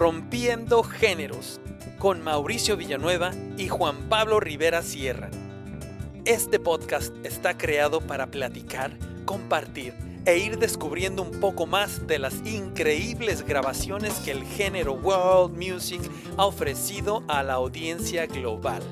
[0.00, 1.60] Corrompiendo Géneros
[1.98, 5.28] con Mauricio Villanueva y Juan Pablo Rivera Sierra.
[6.24, 9.92] Este podcast está creado para platicar, compartir
[10.24, 16.00] e ir descubriendo un poco más de las increíbles grabaciones que el género World Music
[16.38, 18.82] ha ofrecido a la audiencia global.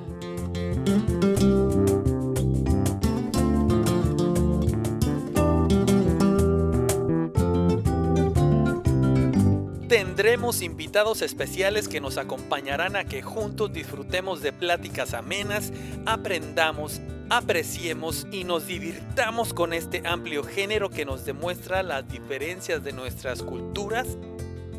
[10.38, 15.72] Invitados especiales que nos acompañarán a que juntos disfrutemos de pláticas amenas,
[16.06, 22.92] aprendamos, apreciemos y nos divirtamos con este amplio género que nos demuestra las diferencias de
[22.92, 24.16] nuestras culturas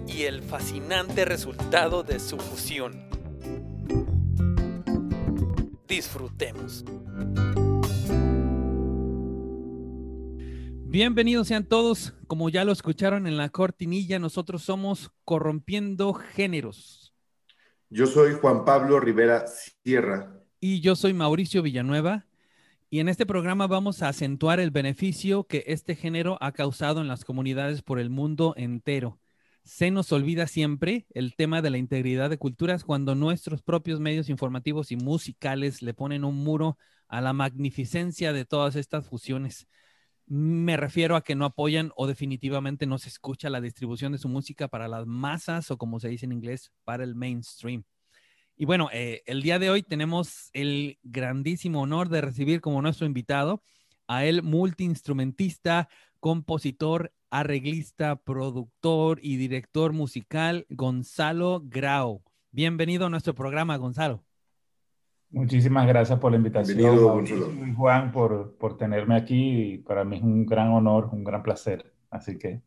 [0.07, 3.07] y el fascinante resultado de su fusión.
[5.87, 6.83] Disfrutemos.
[10.91, 12.16] Bienvenidos sean todos.
[12.25, 17.13] Como ya lo escucharon en la cortinilla, nosotros somos Corrompiendo Géneros.
[17.91, 20.33] Yo soy Juan Pablo Rivera Sierra.
[20.59, 22.25] Y yo soy Mauricio Villanueva.
[22.89, 27.08] Y en este programa vamos a acentuar el beneficio que este género ha causado en
[27.08, 29.19] las comunidades por el mundo entero.
[29.63, 34.28] Se nos olvida siempre el tema de la integridad de culturas cuando nuestros propios medios
[34.28, 39.67] informativos y musicales le ponen un muro a la magnificencia de todas estas fusiones
[40.30, 44.30] me refiero a que no apoyan o definitivamente no se escucha la distribución de su
[44.30, 47.83] música para las masas o como se dice en inglés, para el mainstream.
[48.55, 53.07] Y bueno, eh, el día de hoy tenemos el grandísimo honor de recibir como nuestro
[53.07, 53.63] invitado
[54.07, 62.23] a el multiinstrumentista, compositor, arreglista, productor y director musical Gonzalo Grau.
[62.52, 64.23] Bienvenido a nuestro programa, Gonzalo.
[65.31, 69.83] Muchísimas gracias por la invitación, Juan, por, por tenerme aquí.
[69.85, 71.94] Para mí es un gran honor, un gran placer.
[72.09, 72.61] Así que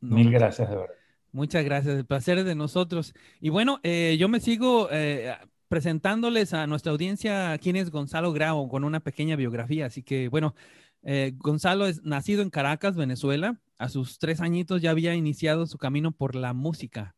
[0.00, 0.94] mil gracias de verdad.
[1.30, 3.14] Muchas gracias, el placer es de nosotros.
[3.40, 5.32] Y bueno, eh, yo me sigo eh,
[5.68, 9.86] presentándoles a nuestra audiencia quién es Gonzalo Grau con una pequeña biografía.
[9.86, 10.54] Así que bueno,
[11.02, 13.60] eh, Gonzalo es nacido en Caracas, Venezuela.
[13.78, 17.14] A sus tres añitos ya había iniciado su camino por la música.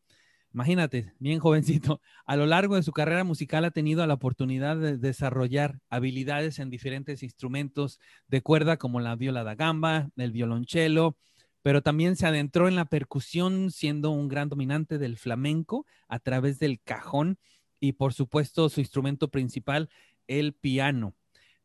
[0.53, 4.97] Imagínate, bien jovencito, a lo largo de su carrera musical ha tenido la oportunidad de
[4.97, 11.15] desarrollar habilidades en diferentes instrumentos de cuerda como la viola da gamba, el violonchelo,
[11.61, 16.59] pero también se adentró en la percusión siendo un gran dominante del flamenco a través
[16.59, 17.37] del cajón
[17.79, 19.89] y por supuesto su instrumento principal,
[20.27, 21.15] el piano.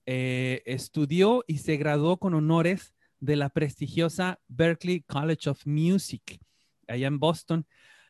[0.04, 6.38] Eh, estudió y se graduó con honores de la prestigiosa Berklee College of Music
[6.86, 7.66] allá en Boston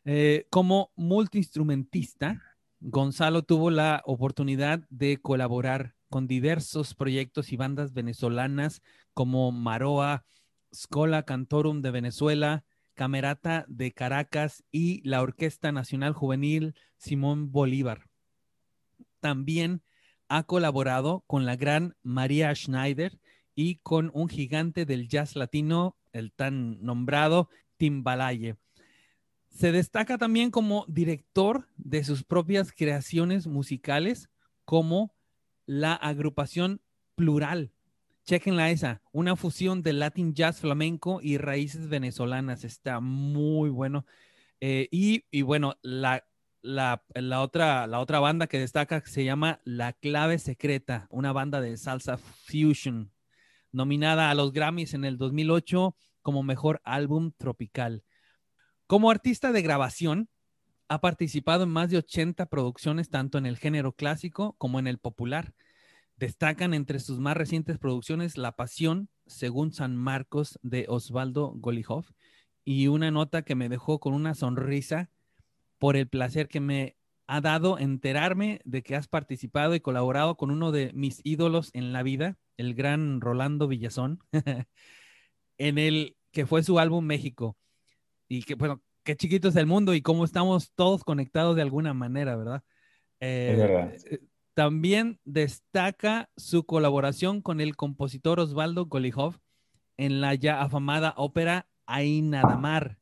[0.06, 2.40] eh, como multiinstrumentista,
[2.78, 8.82] Gonzalo tuvo la oportunidad de colaborar con diversos proyectos y bandas venezolanas
[9.14, 10.24] como Maroa,
[10.72, 18.06] Scola Cantorum de Venezuela, Camerata de Caracas y la Orquesta Nacional Juvenil Simón Bolívar.
[19.18, 19.82] También
[20.28, 23.18] ha colaborado con la gran María Schneider
[23.56, 28.56] y con un gigante del jazz latino, el tan nombrado Timbalaye.
[29.56, 34.28] Se destaca también como director de sus propias creaciones musicales,
[34.66, 35.14] como
[35.64, 36.82] la agrupación
[37.14, 37.72] Plural.
[38.26, 42.64] Chequenla esa, una fusión de Latin jazz flamenco y raíces venezolanas.
[42.64, 44.04] Está muy bueno.
[44.60, 46.26] Eh, y, bueno, la,
[46.60, 47.00] la,
[47.40, 52.18] otra, la otra banda que destaca se llama La Clave Secreta, una banda de salsa
[52.18, 53.10] fusion,
[53.72, 58.02] nominada a los Grammys en el 2008 como mejor álbum tropical.
[58.86, 60.28] Como artista de grabación,
[60.88, 64.98] ha participado en más de 80 producciones, tanto en el género clásico como en el
[64.98, 65.54] popular.
[66.16, 72.04] Destacan entre sus más recientes producciones La Pasión, según San Marcos, de Osvaldo Golijov,
[72.64, 75.10] y una nota que me dejó con una sonrisa
[75.78, 76.96] por el placer que me
[77.26, 81.92] ha dado enterarme de que has participado y colaborado con uno de mis ídolos en
[81.92, 84.20] la vida, el gran Rolando Villazón,
[85.58, 87.56] en el que fue su álbum México
[88.28, 91.94] y que, bueno, qué chiquito es el mundo y cómo estamos todos conectados de alguna
[91.94, 92.62] manera, ¿verdad?
[93.20, 94.18] Eh, eh,
[94.54, 99.38] también destaca su colaboración con el compositor Osvaldo Golijov
[99.96, 102.98] en la ya afamada ópera Ainadamar,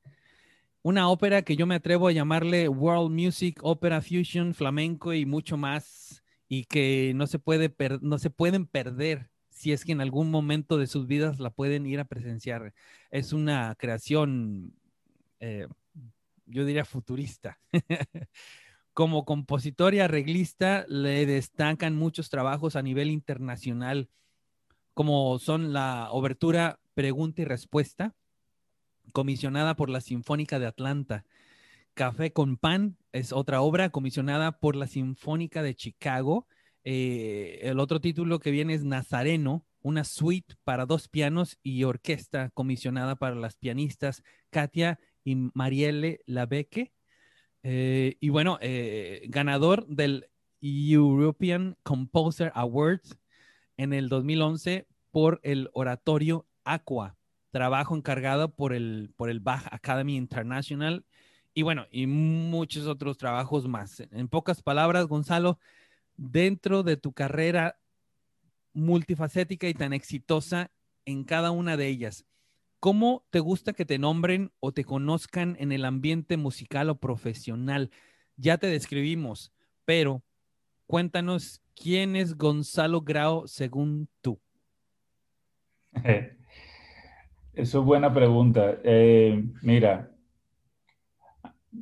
[0.82, 5.56] una ópera que yo me atrevo a llamarle World Music, Opera Fusion, Flamenco y mucho
[5.56, 10.30] más, y que no se, puede no se pueden perder si es que en algún
[10.30, 12.74] momento de sus vidas la pueden ir a presenciar.
[13.10, 14.74] Es una creación
[15.44, 15.68] eh,
[16.46, 17.58] yo diría futurista.
[18.94, 24.08] Como compositor y arreglista le destacan muchos trabajos a nivel internacional,
[24.94, 28.14] como son la obertura Pregunta y Respuesta,
[29.12, 31.24] comisionada por la Sinfónica de Atlanta,
[31.94, 36.48] Café con Pan es otra obra comisionada por la Sinfónica de Chicago.
[36.82, 42.50] Eh, el otro título que viene es Nazareno, una suite para dos pianos y orquesta
[42.50, 46.92] comisionada para las pianistas Katia y Marielle Labeque.
[47.62, 50.28] Eh, y bueno, eh, ganador del
[50.60, 53.18] European Composer Awards
[53.76, 57.16] en el 2011 por el oratorio Aqua,
[57.50, 61.04] trabajo encargado por el, por el Bach Academy International
[61.54, 64.00] y bueno, y muchos otros trabajos más.
[64.10, 65.58] En pocas palabras, Gonzalo,
[66.16, 67.78] dentro de tu carrera
[68.72, 70.72] multifacética y tan exitosa
[71.04, 72.24] en cada una de ellas,
[72.84, 77.90] ¿cómo te gusta que te nombren o te conozcan en el ambiente musical o profesional?
[78.36, 79.54] Ya te describimos,
[79.86, 80.22] pero
[80.86, 84.38] cuéntanos quién es Gonzalo Grau según tú.
[87.54, 88.78] Eso es buena pregunta.
[88.84, 90.14] Eh, mira,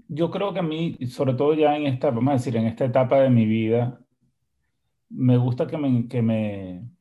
[0.07, 2.85] yo creo que a mí, sobre todo ya en esta, vamos a decir, en esta
[2.85, 3.99] etapa de mi vida,
[5.09, 6.92] me gusta que me, que me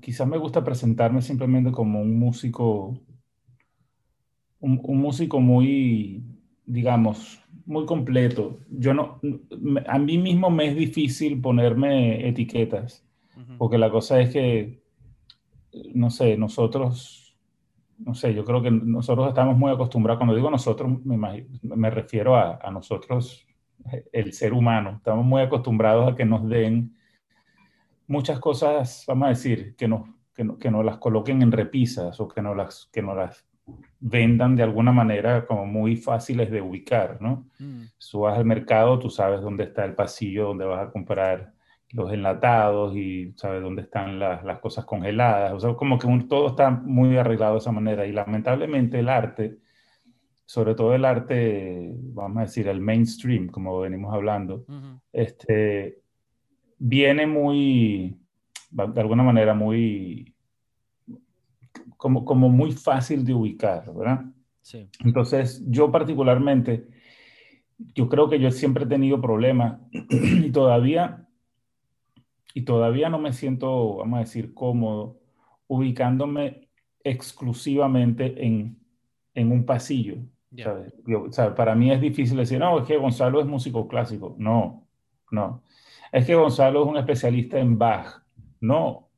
[0.00, 2.98] quizás me gusta presentarme simplemente como un músico,
[4.60, 6.22] un, un músico muy,
[6.66, 8.58] digamos, muy completo.
[8.70, 9.20] Yo no,
[9.86, 13.06] a mí mismo me es difícil ponerme etiquetas,
[13.58, 14.82] porque la cosa es que,
[15.94, 17.30] no sé, nosotros
[18.04, 22.70] no sé, yo creo que nosotros estamos muy acostumbrados, cuando digo nosotros, me, refiero a,
[22.70, 23.46] nosotros,
[24.12, 26.96] el ser humano, estamos muy acostumbrados a que nos den
[28.10, 30.02] muchas cosas, vamos a decir, que nos,
[30.34, 33.46] que, nos las coloquen en repisas o que nos las, que nos las
[34.00, 37.46] vendan de alguna manera como muy fáciles de ubicar, ¿no?
[37.60, 37.84] Mm.
[38.14, 41.52] Vas al mercado, tú sabes dónde está el pasillo donde vas a comprar
[41.92, 45.52] los enlatados y sabe dónde están las, las cosas congeladas.
[45.52, 48.06] O sea, como que todo está muy arreglado de esa manera.
[48.06, 49.58] Y lamentablemente el arte,
[50.44, 54.64] sobre todo el arte, vamos a decir, el mainstream, como venimos hablando,
[55.12, 55.99] este,
[56.80, 58.18] viene muy,
[58.70, 60.34] de alguna manera, muy,
[61.96, 64.24] como, como muy fácil de ubicar, ¿verdad?
[64.62, 64.88] Sí.
[65.04, 66.88] Entonces, yo particularmente,
[67.94, 69.80] yo creo que yo siempre he tenido problemas
[70.10, 71.28] y todavía
[72.54, 75.20] y todavía no me siento, vamos a decir, cómodo
[75.66, 76.68] ubicándome
[77.04, 78.78] exclusivamente en,
[79.34, 80.16] en un pasillo.
[81.56, 84.34] para mí es difícil decir, no, es que Gonzalo es músico clásico.
[84.38, 84.86] No,
[85.30, 85.62] no.
[86.12, 88.22] Es que Gonzalo es un especialista en Bach.
[88.60, 89.08] No,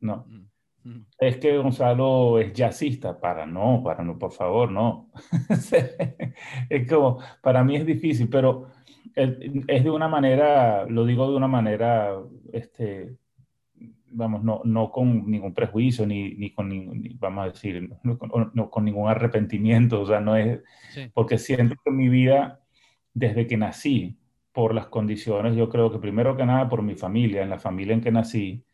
[0.00, 0.26] no.
[0.28, 1.06] Mm, mm.
[1.18, 3.18] Es que Gonzalo es jazzista.
[3.18, 5.10] Para no, para no, por favor, no.
[6.70, 8.68] es como, para mí es difícil, pero
[9.14, 12.18] es de una manera, lo digo de una manera,
[12.52, 13.16] este,
[14.14, 16.70] vamos, no, no con ningún prejuicio, ni, ni con,
[17.18, 20.60] vamos a decir, no, con ningún arrepentimiento, o sea, no es,
[21.12, 22.60] porque siento que mi vida,
[23.12, 24.18] desde que nací,
[24.54, 27.92] por las condiciones, yo creo que primero que nada por mi familia, en la familia
[27.92, 28.64] en que nací,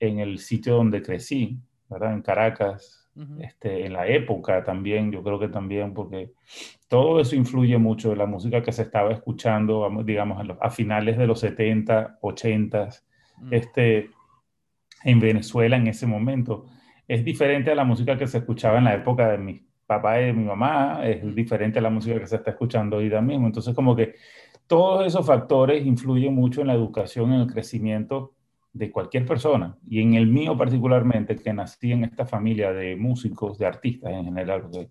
[0.00, 1.60] en el sitio donde crecí,
[1.90, 2.14] ¿verdad?
[2.14, 3.10] En Caracas,
[3.40, 6.32] este, en la época también, yo creo que también, porque
[6.88, 11.26] todo eso influye mucho en la música que se estaba escuchando, digamos, a, finales de
[11.26, 12.88] los 70, 80,
[13.36, 13.52] mm.
[13.52, 14.08] este,
[15.04, 16.64] en Venezuela en ese momento.
[17.06, 20.26] Es diferente a la música que se escuchaba en la época de mi papá y
[20.26, 21.34] de mi mamá, es mm.
[21.34, 23.46] diferente a la música que se está escuchando hoy mismo.
[23.46, 24.14] Entonces, como que
[24.72, 28.32] todos esos factores influyen mucho en la educación, en el crecimiento
[28.72, 33.58] de cualquier persona, y en el mío particularmente, que nací en esta familia de músicos,
[33.58, 34.88] de artistas en general, porque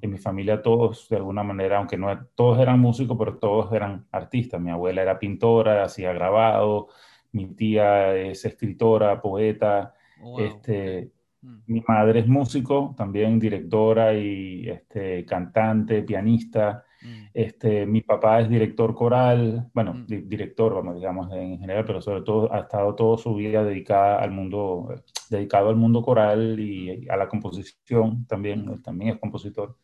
[0.00, 4.06] en mi familia todos, de alguna manera, aunque no todos eran músicos, pero todos eran
[4.12, 4.62] artistas.
[4.62, 6.88] Mi abuela era pintora, hacía grabado,
[7.32, 9.92] mi tía es escritora, poeta,
[10.38, 11.10] este,
[11.42, 11.56] mm.
[11.66, 16.82] mi madre es músico, también directora y este, cantante, pianista.
[17.02, 17.26] Mm.
[17.32, 20.06] Este, mi papá es director coral, bueno, mm.
[20.06, 24.30] director, vamos, digamos, en general, pero sobre todo ha estado toda su vida dedicada al
[24.30, 24.94] mundo,
[25.30, 28.82] dedicado al mundo coral y a la composición también, mm.
[28.82, 29.76] también es compositor.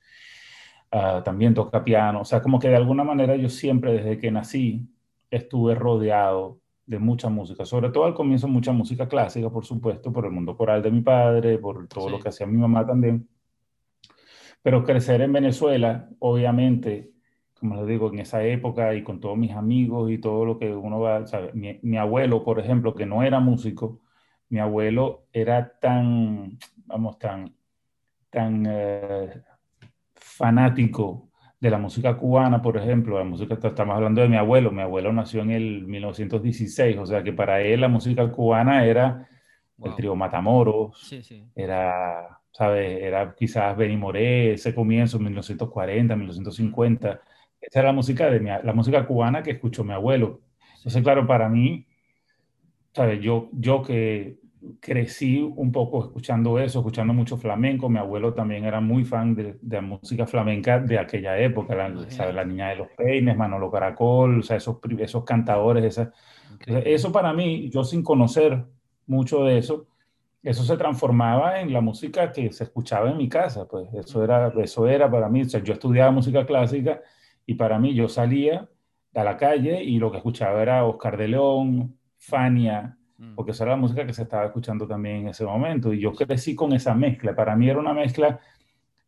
[0.97, 4.30] Ah, también toca piano, o sea, como que de alguna manera yo siempre desde que
[4.30, 4.88] nací
[5.28, 10.25] estuve rodeado de mucha música, sobre todo al comienzo mucha música clásica, por supuesto, por
[10.25, 13.28] el mundo coral de mi padre, por todo lo que hacía mi mamá también.
[14.64, 17.12] Pero crecer en Venezuela, obviamente,
[17.61, 20.75] como les digo, en esa época y con todos mis amigos y todo lo que
[20.75, 21.52] uno va, ¿sabe?
[21.52, 24.00] Mi, abuelo, por ejemplo, que no era músico,
[24.49, 27.54] mi abuelo era tan, vamos, tan,
[28.30, 29.42] tan eh,
[30.14, 31.28] fanático
[31.61, 35.12] de la música cubana, por ejemplo, la música, estamos hablando de mi abuelo, mi abuelo
[35.12, 39.28] nació en el 1916, o sea que para él la música cubana era
[39.83, 41.12] el trío Matamoros,
[41.54, 43.03] era ¿sabes?
[43.03, 47.21] Era quizás Benny Moré, ese comienzo, 1940, 1950,
[47.61, 50.41] esa era la música, de la música cubana que escuchó mi abuelo.
[50.77, 51.87] Entonces, claro, para mí,
[52.95, 53.21] ¿sabes?
[53.21, 54.39] Yo, yo que
[54.81, 57.89] crecí un poco escuchando eso, escuchando mucho flamenco.
[57.89, 61.89] Mi abuelo también era muy fan de, de la música flamenca de aquella época, la,
[62.33, 66.13] la Niña de los Peines, Manolo Caracol, o sea, esos, esos cantadores, esa,
[66.67, 68.65] eso para mí, yo sin conocer
[69.07, 69.87] mucho de eso,
[70.45, 74.53] eso se transformaba en la música que se escuchaba en mi casa, pues eso era,
[74.63, 77.01] eso era para mí, o sea, yo estudiaba música clásica
[77.47, 78.69] y para mí yo salía
[79.15, 83.35] a la calle y lo que escuchaba era Oscar de León, Fania, mm.
[83.35, 85.93] porque esa era la música que se estaba escuchando también en ese momento.
[85.93, 88.39] Y yo crecí con esa mezcla, para mí era una mezcla,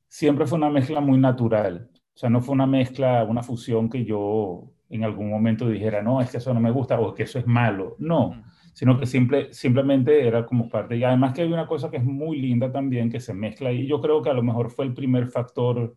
[0.09, 4.07] siempre fue una mezcla muy natural, o sea, no fue una mezcla, una fusión que
[4.07, 7.39] yo en algún momento dijera, no, es que eso no me gusta o que eso
[7.39, 7.97] es malo.
[7.99, 8.43] No,
[8.77, 10.99] sino que simple, simplemente era como parte.
[10.99, 13.87] Y además que hay una cosa que es muy linda también, que se mezcla y
[13.87, 15.97] yo creo que a lo mejor fue el primer factor,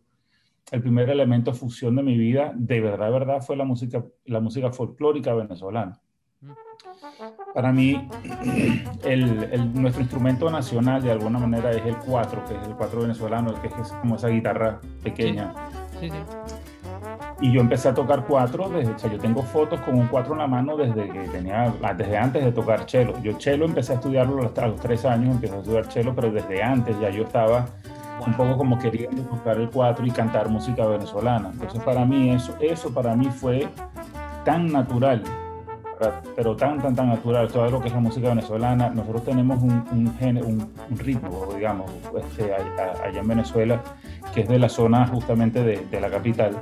[0.72, 4.40] el primer elemento fusión de mi vida, de verdad, de verdad, fue la música, la
[4.40, 6.00] música folclórica venezolana.
[7.52, 8.08] Para mí,
[9.04, 13.60] el, nuestro instrumento nacional de alguna manera es el cuatro, que es el cuatro venezolano,
[13.60, 15.52] que es como esa guitarra pequeña.
[16.00, 16.16] Sí, sí,
[17.40, 20.34] y yo empecé a tocar cuatro, desde, o sea, yo tengo fotos con un cuatro
[20.34, 23.14] en la mano desde que tenía, desde antes de tocar cello.
[23.22, 26.62] Yo cello empecé a estudiarlo a los tres años, empecé a estudiar cello, pero desde
[26.62, 27.66] antes ya yo estaba
[28.26, 31.50] un poco como queriendo tocar el cuatro y cantar música venezolana.
[31.52, 33.66] Entonces para mí eso, eso para mí fue
[34.44, 35.22] tan natural,
[36.36, 38.90] pero tan, tan, tan natural, todo lo que es la música venezolana.
[38.90, 43.80] Nosotros tenemos un, un, un, ritmo, digamos, este, allá, en Venezuela,
[44.34, 46.60] que es de la zona justamente de, de la capital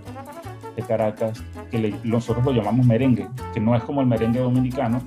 [0.83, 5.03] Caracas, que nosotros lo llamamos merengue, que no es como el merengue dominicano,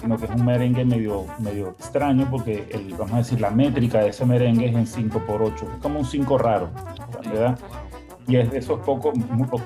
[0.00, 4.00] sino que es un merengue medio, medio extraño porque, el, vamos a decir, la métrica
[4.00, 6.70] de ese merengue es en 5 por 8 es como un 5 raro,
[7.24, 7.58] ¿verdad?
[8.26, 9.14] Y es de esos pocos,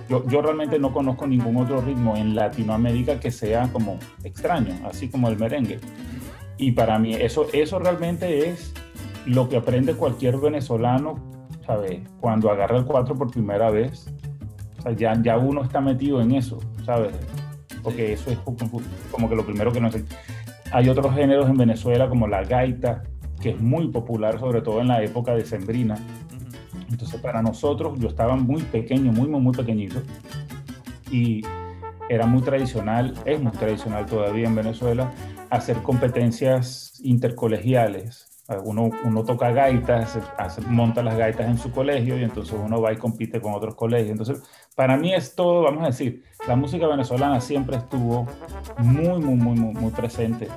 [0.08, 5.08] yo, yo, realmente no conozco ningún otro ritmo en Latinoamérica que sea como extraño, así
[5.08, 5.78] como el merengue.
[6.56, 8.74] Y para mí eso, eso realmente es
[9.26, 11.16] lo que aprende cualquier venezolano,
[11.64, 12.00] ¿sabes?
[12.20, 14.12] Cuando agarra el 4 por primera vez,
[14.78, 17.12] o sea, ya, ya uno está metido en eso, ¿sabes?
[17.82, 20.04] Porque eso es como que lo primero que no sé.
[20.70, 23.02] Hay otros géneros en Venezuela como la gaita,
[23.40, 25.96] que es muy popular, sobre todo en la época de Sembrina.
[26.90, 30.02] Entonces, para nosotros, yo estaba muy pequeño, muy, muy, muy pequeñito,
[31.10, 31.42] y
[32.08, 35.12] era muy tradicional, es muy tradicional todavía en Venezuela,
[35.50, 38.27] hacer competencias intercolegiales
[38.64, 40.18] uno, uno toca gaitas,
[40.68, 44.10] monta las gaitas en su colegio y entonces uno va y compite con otros colegios.
[44.10, 44.42] Entonces,
[44.74, 48.26] para mí es todo, vamos a decir, la música venezolana siempre estuvo
[48.78, 50.48] muy, muy, muy, muy, muy presente.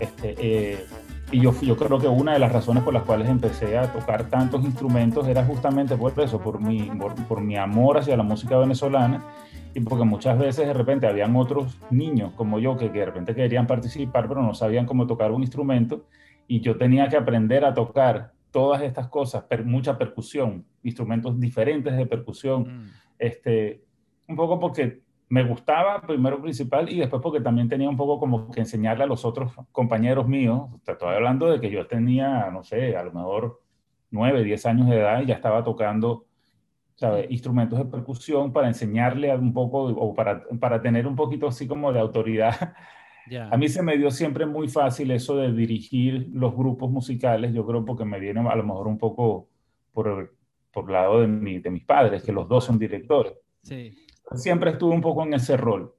[0.00, 0.86] Este, eh,
[1.30, 4.24] y yo, yo creo que una de las razones por las cuales empecé a tocar
[4.24, 8.58] tantos instrumentos era justamente por eso, por mi, por, por mi amor hacia la música
[8.58, 9.24] venezolana
[9.72, 13.34] y porque muchas veces de repente habían otros niños como yo que, que de repente
[13.34, 16.06] querían participar pero no sabían cómo tocar un instrumento
[16.46, 22.06] y yo tenía que aprender a tocar todas estas cosas, mucha percusión, instrumentos diferentes de
[22.06, 22.90] percusión, mm.
[23.18, 23.82] este,
[24.28, 28.50] un poco porque me gustaba primero principal y después porque también tenía un poco como
[28.50, 32.96] que enseñarle a los otros compañeros míos, estoy hablando de que yo tenía, no sé,
[32.96, 33.60] a lo mejor
[34.10, 36.26] 9, 10 años de edad y ya estaba tocando
[36.94, 37.26] ¿sabe?
[37.28, 41.92] instrumentos de percusión para enseñarle un poco o para, para tener un poquito así como
[41.92, 42.74] de autoridad
[43.34, 47.66] a mí se me dio siempre muy fácil eso de dirigir los grupos musicales, yo
[47.66, 49.48] creo porque me viene a lo mejor un poco
[49.92, 50.36] por,
[50.72, 53.32] por lado de, mi, de mis padres, que los dos son directores.
[53.62, 53.96] Sí.
[54.34, 55.94] Siempre estuve un poco en ese rol.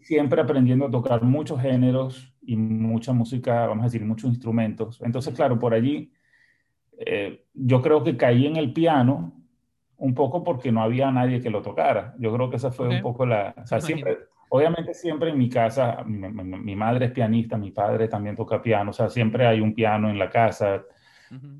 [0.00, 5.00] Siempre aprendiendo a tocar muchos géneros y mucha música, vamos a decir, muchos instrumentos.
[5.02, 6.12] Entonces, claro, por allí
[6.98, 9.32] eh, yo creo que caí en el piano
[9.96, 12.14] un poco porque no había nadie que lo tocara.
[12.18, 13.54] Yo creo que esa fue un poco la...
[13.56, 14.18] O sea, siempre,
[14.50, 18.94] Obviamente siempre en mi casa, mi, madre es pianista, mi padre también toca piano, o
[18.94, 20.84] sea, siempre hay un piano en la casa.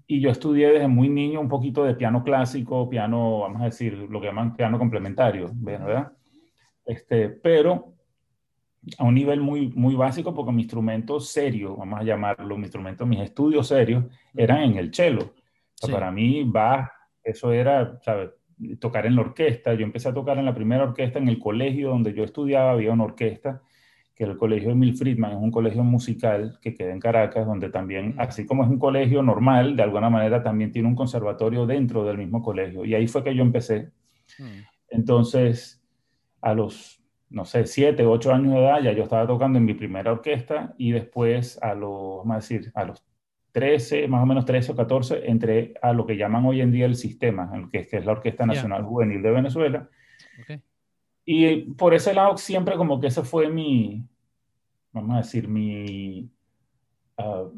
[0.06, 3.92] Y yo estudié desde muy niño un poquito de piano clásico, piano, vamos a decir,
[3.94, 6.12] lo que llaman piano complementario, ¿verdad?
[6.86, 7.92] Este, pero
[8.96, 13.04] a un nivel muy, muy básico, porque mi instrumento serio, vamos a llamarlo, mi instrumento,
[13.04, 14.04] mis estudios serios,
[14.34, 15.34] eran en el cello.
[15.90, 16.90] Para mí, va,
[17.22, 18.30] eso era, ¿sabes?
[18.78, 19.74] Tocar en la orquesta.
[19.74, 22.92] Yo empecé a tocar en la primera orquesta en el colegio donde yo estudiaba, había
[22.92, 23.62] una orquesta,
[24.14, 27.70] que era el colegio Emil Friedman, es un colegio musical que queda en Caracas, donde
[27.70, 28.20] también, mm.
[28.20, 32.18] así como es un colegio normal, de alguna manera también tiene un conservatorio dentro del
[32.18, 32.84] mismo colegio.
[32.84, 33.90] Y ahí fue que yo empecé.
[34.38, 34.62] Mm.
[34.90, 35.82] Entonces,
[36.40, 37.00] a los,
[37.30, 40.74] no sé, siete, ocho años de edad, ya yo estaba tocando en mi primera orquesta
[40.78, 43.04] y después a los, vamos a decir, a los
[43.52, 46.86] 13, más o menos 13 o 14, entré a lo que llaman hoy en día
[46.86, 49.88] el sistema, que, es la Orquesta Nacional Juvenil de Venezuela.
[51.24, 54.04] y por ese lado siempre como que ese fue mi,
[54.92, 56.30] vamos a decir, mi,
[57.18, 57.52] uh,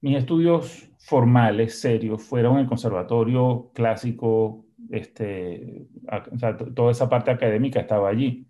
[0.00, 5.86] mis estudios formales, serios, fueron el conservatorio clásico, este,
[6.32, 8.46] o sea, toda esa parte académica estaba allí.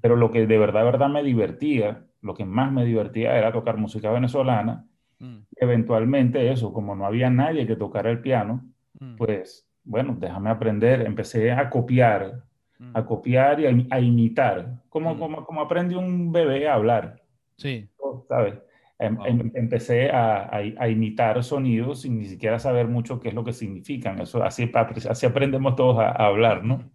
[0.00, 3.78] Pero lo que de verdad, verdad me divertía, lo que más me divertía era tocar
[3.78, 4.86] música venezolana.
[5.18, 5.38] Mm.
[5.56, 8.64] Eventualmente eso, como no había nadie que tocara el piano,
[9.00, 9.16] mm.
[9.16, 11.02] pues bueno, déjame aprender.
[11.02, 12.42] Empecé a copiar,
[12.92, 13.06] a mm.
[13.06, 17.22] copiar y a, imitar, como, como, como aprende un bebé a hablar.
[17.56, 17.88] Sí.
[18.28, 18.54] ¿Sabes?
[18.98, 23.44] Em, em, empecé a, a, imitar sonidos sin ni siquiera saber mucho qué es lo
[23.44, 24.20] que significan.
[24.20, 24.70] Eso, así,
[25.10, 26.90] así aprendemos todos a, hablar, ¿no?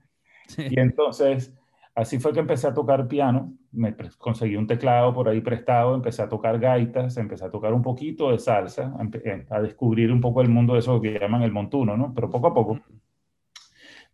[0.57, 1.53] Y entonces,
[1.99, 3.53] así fue que empecé a tocar piano.
[3.71, 7.81] Me conseguí un teclado por ahí prestado, empecé a tocar gaitas, empecé a tocar un
[7.81, 11.43] poquito de salsa, a, eh, a descubrir un poco el mundo de eso que llaman
[11.43, 12.13] el montuno, ¿no?
[12.13, 12.79] Pero poco a poco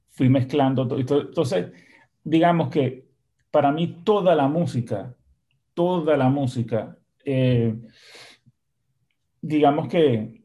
[0.10, 1.00] fui mezclando todo.
[1.00, 1.72] Entonces,
[2.24, 3.06] digamos que
[3.52, 5.16] para mí toda la música,
[5.74, 7.76] toda la música eh,
[9.42, 10.44] digamos que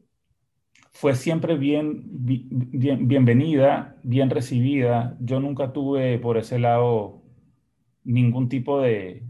[0.91, 5.15] fue siempre bien, bien, bienvenida, bien recibida.
[5.19, 7.20] Yo nunca tuve por ese lado
[8.03, 9.23] ningún tipo de...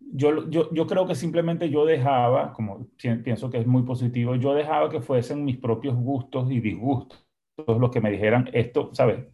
[0.00, 4.54] Yo, yo, yo creo que simplemente yo dejaba, como pienso que es muy positivo, yo
[4.54, 7.28] dejaba que fuesen mis propios gustos y disgustos
[7.66, 9.26] los que me dijeran esto, ¿sabes?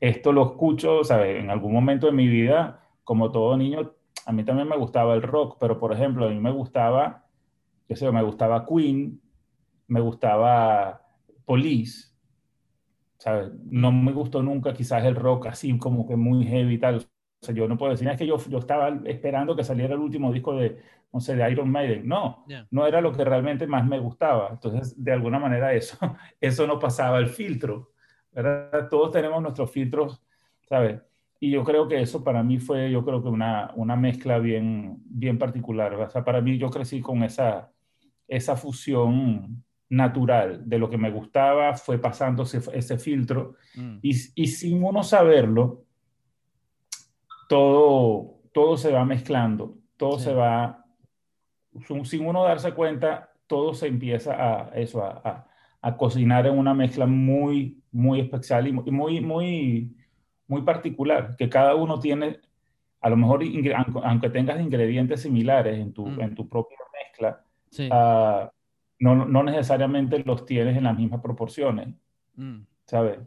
[0.00, 1.42] Esto lo escucho, ¿sabes?
[1.42, 3.92] En algún momento de mi vida, como todo niño,
[4.26, 7.26] a mí también me gustaba el rock, pero por ejemplo, a mí me gustaba,
[7.88, 9.20] qué sé me gustaba Queen,
[9.88, 11.02] me gustaba
[11.44, 12.10] Police,
[13.18, 13.52] ¿sabes?
[13.64, 17.09] No me gustó nunca quizás el rock así como que muy heavy y tal.
[17.42, 20.00] O sea, yo no puedo decir, es que yo, yo estaba esperando que saliera el
[20.00, 20.78] último disco de,
[21.12, 22.06] no sé, de Iron Maiden.
[22.06, 24.48] No, no era lo que realmente más me gustaba.
[24.50, 25.96] Entonces, de alguna manera eso,
[26.40, 27.92] eso no pasaba el filtro.
[28.32, 28.88] ¿verdad?
[28.88, 30.22] Todos tenemos nuestros filtros,
[30.68, 31.00] ¿sabes?
[31.40, 34.98] Y yo creo que eso para mí fue, yo creo que una, una mezcla bien,
[35.06, 35.94] bien particular.
[35.94, 37.72] O sea, para mí yo crecí con esa,
[38.28, 43.54] esa fusión natural de lo que me gustaba, fue pasando ese, filtro.
[43.74, 43.98] Mm.
[44.02, 45.84] Y, y, sin uno saberlo,
[47.50, 50.86] todo, todo se va mezclando, todo se va,
[52.04, 55.48] sin uno darse cuenta, todo se empieza a eso, a,
[55.82, 59.96] a, cocinar en una mezcla muy, muy especial y muy, muy
[60.50, 62.40] muy particular, que cada uno tiene,
[63.00, 63.42] a lo mejor,
[64.02, 66.20] aunque tengas ingredientes similares en tu, mm.
[66.20, 67.44] en tu propia mezcla,
[67.92, 68.50] ah,
[69.00, 71.94] no, no, necesariamente los tienes en las mismas proporciones,
[72.34, 72.58] mm.
[72.84, 73.20] ¿sabes?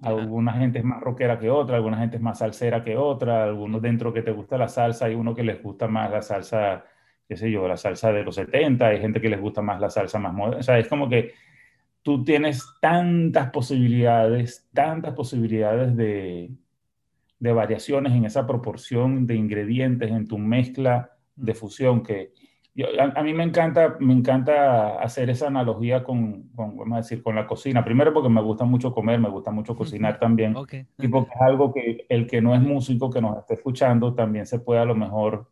[0.00, 3.82] Alguna gente es más rockera que otra, alguna gente es más salsera que otra, algunos
[3.82, 6.84] dentro que te gusta la salsa, hay uno que les gusta más la salsa,
[7.26, 9.90] qué sé yo, la salsa de los 70, hay gente que les gusta más la
[9.90, 11.32] salsa más moderna, o sea, es como que
[12.02, 16.52] tú tienes tantas posibilidades, tantas posibilidades de,
[17.38, 22.32] de variaciones en esa proporción de ingredientes en tu mezcla de fusión que
[22.98, 27.34] a, mí me encanta, me encanta hacer esa analogía con, con, vamos a decir, con
[27.34, 27.84] la cocina.
[27.84, 30.54] Primero porque me gusta mucho comer, me gusta mucho cocinar también.
[30.98, 34.46] Y porque es algo que el que no es músico, que nos esté escuchando, también
[34.46, 35.50] se puede a lo mejor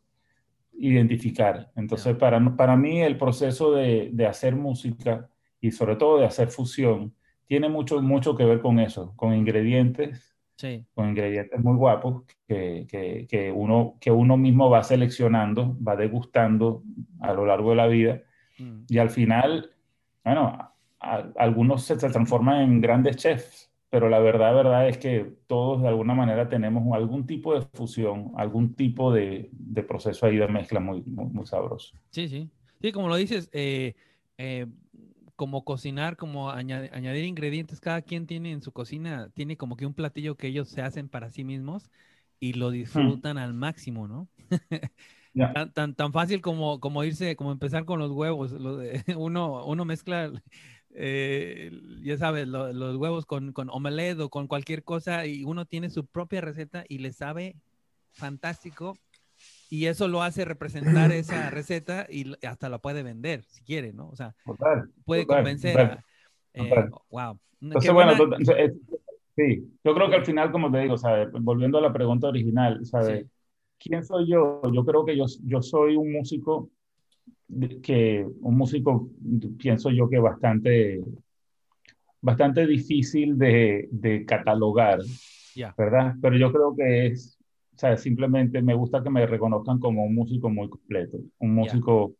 [0.72, 1.72] identificar.
[1.74, 5.28] Entonces, para, para mí el proceso de, de hacer música
[5.60, 7.14] y sobre todo de hacer fusión,
[7.46, 10.35] tiene mucho, mucho que ver con eso, con ingredientes,
[10.94, 16.82] con ingredientes muy guapos que, que, que, uno, que uno mismo va seleccionando, va degustando
[17.20, 18.22] a lo largo de la vida.
[18.58, 18.84] Mm.
[18.88, 19.70] Y al final,
[20.24, 25.88] bueno, algunos se, transforman en grandes chefs, pero la verdad, verdad es que todos de
[25.88, 30.80] alguna manera tenemos algún tipo de fusión, algún tipo de, de proceso ahí de mezcla
[30.80, 31.94] muy, muy, sabroso.
[32.10, 32.50] Sí, sí.
[32.80, 33.94] Sí, como lo dices, eh,
[34.38, 34.66] eh,
[35.36, 39.94] como cocinar, como añadir, ingredientes, cada quien tiene en su cocina, tiene como que un
[39.94, 41.90] platillo que ellos se hacen para sí mismos
[42.40, 44.28] y lo disfrutan al máximo, ¿no?
[45.74, 48.52] tan, tan, fácil como, como irse, como empezar con los huevos.
[49.16, 50.32] uno, uno mezcla,
[50.90, 51.70] eh,
[52.02, 56.06] ya sabes, los huevos con, con omelette o con cualquier cosa y uno tiene su
[56.06, 57.56] propia receta y le sabe
[58.12, 58.96] fantástico
[59.68, 64.08] y eso lo hace representar esa receta y hasta la puede vender si quiere, ¿no?
[64.08, 64.34] O sea,
[65.04, 66.04] puede convencer a...
[66.54, 67.38] Eh, wow.
[67.60, 68.12] Entonces, bueno,
[69.36, 71.28] sí, yo creo que al final, como te digo, ¿sabes?
[71.32, 73.26] Volviendo a la pregunta original, ¿sabes?
[73.78, 74.62] ¿Quién soy yo?
[74.72, 76.70] Yo creo que yo, yo soy un músico
[77.82, 79.10] que, un músico,
[79.58, 81.02] pienso yo que bastante,
[82.20, 85.00] bastante difícil de, de catalogar,
[85.76, 86.14] ¿verdad?
[86.20, 87.35] Pero yo creo que es
[87.76, 92.14] o sea, simplemente me gusta que me reconozcan como un músico muy completo, un músico,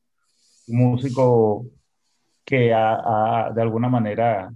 [0.67, 1.65] músico
[2.45, 4.53] que ha, de alguna manera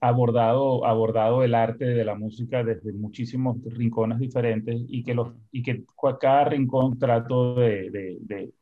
[0.00, 5.62] abordado, abordado el arte de la música desde muchísimos rincones diferentes y que, los, y
[5.62, 5.82] que
[6.20, 8.52] cada rincón trato de, de,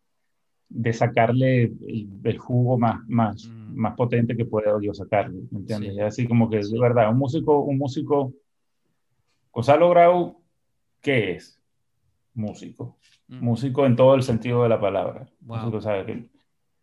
[0.69, 3.75] de, sacarle el, jugo más, más, mm.
[3.75, 5.99] más potente que pueda yo sacarle, ¿me entiendes?
[5.99, 8.33] Así como que es verdad, un músico, un músico,
[9.53, 10.42] Gonzalo Grau,
[11.03, 11.61] ¿qué es?
[12.35, 12.99] Músico.
[13.29, 13.45] Mm.
[13.45, 15.27] Músico en todo el sentido de la palabra.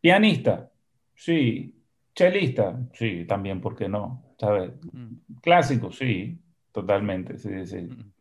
[0.01, 0.71] Pianista,
[1.15, 1.75] sí.
[2.13, 4.29] Chelista, sí, también, ¿por qué no?
[4.39, 4.71] ¿sabes?
[4.93, 5.39] Mm.
[5.41, 6.39] Clásico, sí,
[6.71, 7.81] totalmente, sí, sí.
[7.81, 8.11] Mm.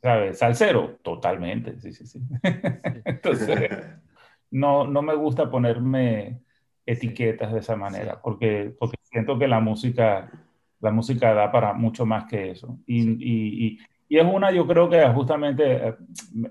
[0.00, 0.38] ¿Sabes?
[0.38, 2.20] Salsero, totalmente, sí, sí, sí.
[3.04, 3.70] Entonces,
[4.50, 6.40] no, no me gusta ponerme
[6.84, 10.30] etiquetas de esa manera, porque, porque siento que la música,
[10.80, 12.78] la música da para mucho más que eso.
[12.86, 13.78] Y, y, y,
[14.18, 15.94] es una, yo creo que justamente, eh,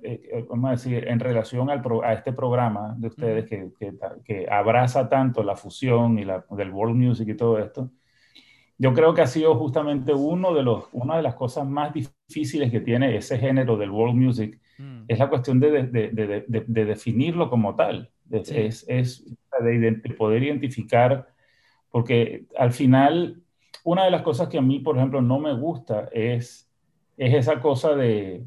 [0.04, 3.94] eh, vamos a decir, en relación al a este programa de ustedes que, que,
[4.24, 7.92] que, abraza tanto la fusión y la, del world music y todo esto,
[8.78, 12.72] yo creo que ha sido justamente uno de los, una de las cosas más difíciles
[12.72, 15.04] que tiene ese género del world music, mm.
[15.08, 19.26] es la cuestión de, de, de, de definirlo como tal, es, es,
[19.62, 21.28] de, poder identificar,
[21.90, 23.42] porque al final,
[23.84, 26.71] una de las cosas que a mí, por ejemplo, no me gusta es,
[27.18, 28.46] es esa cosa de,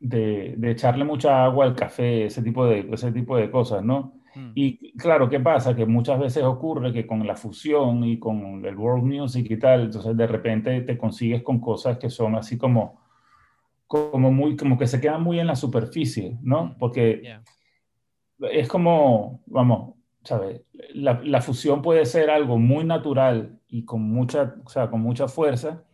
[0.00, 4.14] de, echarle mucha agua al café, ese tipo de, ese tipo de cosas, ¿no?
[4.34, 4.52] Mm.
[4.54, 5.76] Y claro, ¿qué pasa?
[5.76, 9.82] Que muchas veces ocurre que con la fusión y con el world music y tal,
[9.82, 13.00] entonces de repente te consigues con cosas que son así como,
[13.86, 16.64] como muy, como que se quedan muy en la superficie, ¿no?
[16.64, 16.78] Mm.
[16.78, 17.22] Porque
[18.50, 20.62] es como, vamos, ¿sabes?
[20.94, 25.28] La, la, fusión puede ser algo muy natural y con mucha, o sea, con mucha
[25.28, 25.84] fuerza,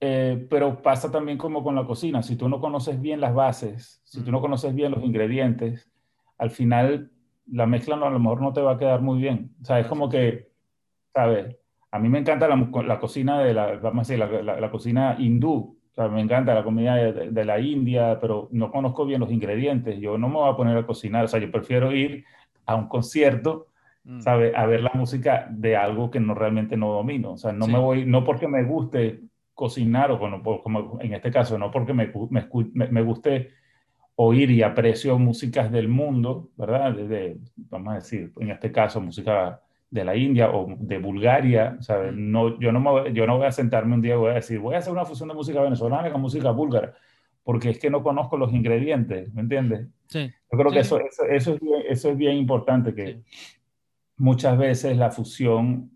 [0.00, 2.22] eh, pero pasa también como con la cocina.
[2.22, 5.90] Si tú no conoces bien las bases, si tú no conoces bien los ingredientes,
[6.38, 7.10] al final
[7.50, 9.54] la mezcla no, a lo mejor no te va a quedar muy bien.
[9.62, 10.50] O sea, es como que,
[11.14, 11.56] ¿sabes?
[11.90, 15.16] A mí me encanta la, la cocina de la, vamos a decir, la, la, cocina
[15.18, 15.78] hindú.
[15.92, 19.30] O sea, me encanta la comida de, de, la India, pero no conozco bien los
[19.30, 19.98] ingredientes.
[19.98, 21.24] Yo no me voy a poner a cocinar.
[21.24, 22.24] O sea, yo prefiero ir
[22.66, 23.68] a un concierto,
[24.04, 24.20] mm.
[24.20, 24.54] ¿sabes?
[24.54, 27.32] A ver la música de algo que no realmente no domino.
[27.32, 29.22] O sea, no me voy, no porque me guste
[29.56, 33.50] cocinar o bueno, como en este caso, no porque me, me, me guste
[34.14, 36.94] oír y aprecio músicas del mundo, ¿verdad?
[37.56, 42.12] Vamos a decir, en este caso, música de la India o de Bulgaria, ¿sabes?
[42.14, 44.58] No, yo, no me, yo no voy a sentarme un día y voy a decir,
[44.58, 46.94] voy a hacer una fusión de música venezolana con música búlgara,
[47.42, 49.86] porque es que no conozco los ingredientes, ¿me entiendes?
[50.08, 50.30] Sí.
[50.52, 53.22] Yo creo que eso, eso, eso, es bien, eso es bien importante, que
[54.18, 55.95] muchas veces la fusión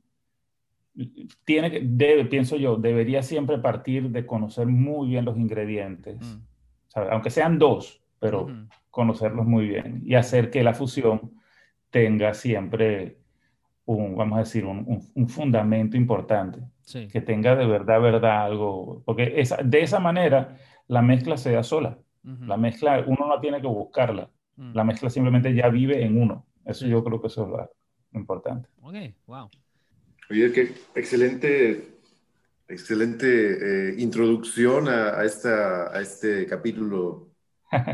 [1.45, 6.43] tiene que, debe, pienso yo, debería siempre partir de conocer muy bien los ingredientes, mm.
[6.89, 7.11] ¿sabes?
[7.13, 8.49] Aunque sean dos, pero
[8.91, 11.33] conocerlos muy bien y hacer que la fusión
[11.91, 13.19] tenga siempre
[13.87, 16.61] un, vamos a decir, un, un, fundamento importante,
[17.11, 21.63] que tenga de verdad, verdad algo, porque esa, de esa manera la mezcla se da
[21.63, 24.75] sola, la mezcla uno no tiene que buscarla, mm.
[24.75, 27.71] la mezcla simplemente ya vive en uno, eso yo creo que eso es lo
[28.13, 28.69] importante.
[28.83, 28.95] Ok,
[29.27, 29.49] wow.
[30.31, 31.91] Oye, qué excelente
[32.71, 37.33] excelente eh, introducción a, a, esta, a este capítulo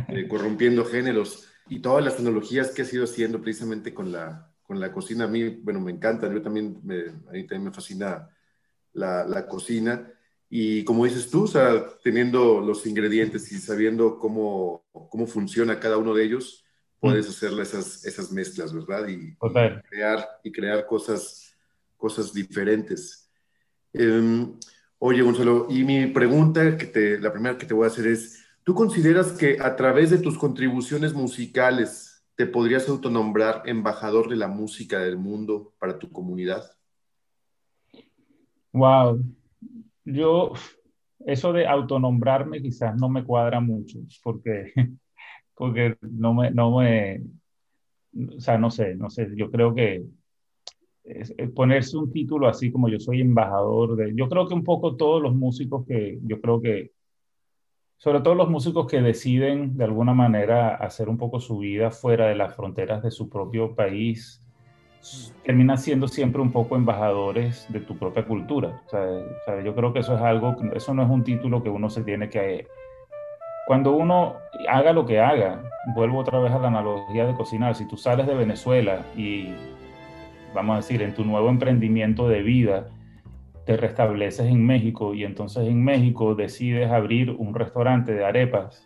[0.09, 4.79] eh, corrompiendo géneros y todas las tecnologías que ha ido haciendo precisamente con la, con
[4.79, 5.25] la cocina.
[5.25, 8.29] A mí, bueno, me encanta, yo también me, a mí también me fascina
[8.92, 10.12] la, la cocina.
[10.49, 15.96] Y como dices tú, o sea, teniendo los ingredientes y sabiendo cómo, cómo funciona cada
[15.96, 16.64] uno de ellos,
[17.01, 17.31] puedes mm.
[17.31, 19.09] hacer esas, esas mezclas, ¿verdad?
[19.09, 19.35] Y,
[19.88, 21.45] crear, y crear cosas,
[22.07, 23.31] cosas diferentes.
[23.92, 24.55] Em,
[24.99, 28.47] oye, Gonzalo, y mi pregunta, que te, la primera que te voy a hacer es,
[28.66, 34.49] ¿Tú consideras que a través de tus contribuciones musicales te podrías autonombrar embajador de la
[34.49, 36.64] música del mundo para tu comunidad?
[38.73, 39.23] Wow.
[40.05, 40.53] Yo,
[41.25, 44.73] eso de autonombrarme quizás no me cuadra mucho, porque,
[45.55, 47.23] porque no me, no me,
[48.37, 50.05] o sea, no sé, no sé, yo creo que
[51.55, 55.23] ponerse un título así como yo soy embajador de, yo creo que un poco todos
[55.23, 56.92] los músicos que, yo creo que
[57.99, 62.27] sobre todo los músicos que deciden de alguna manera hacer un poco su vida fuera
[62.27, 64.42] de las fronteras de su propio país,
[65.45, 68.83] terminan siendo siempre un poco embajadores de tu propia cultura.
[68.87, 71.88] O sea, yo creo que eso es algo, eso no es un título que uno
[71.88, 72.66] se tiene que...
[73.66, 74.35] Cuando uno
[74.69, 75.62] haga lo que haga,
[75.95, 79.55] vuelvo otra vez a la analogía de cocinar, si tú sales de Venezuela y,
[80.54, 82.88] vamos a decir, en tu nuevo emprendimiento de vida,
[83.64, 88.85] te restableces en México y entonces en México decides abrir un restaurante de arepas,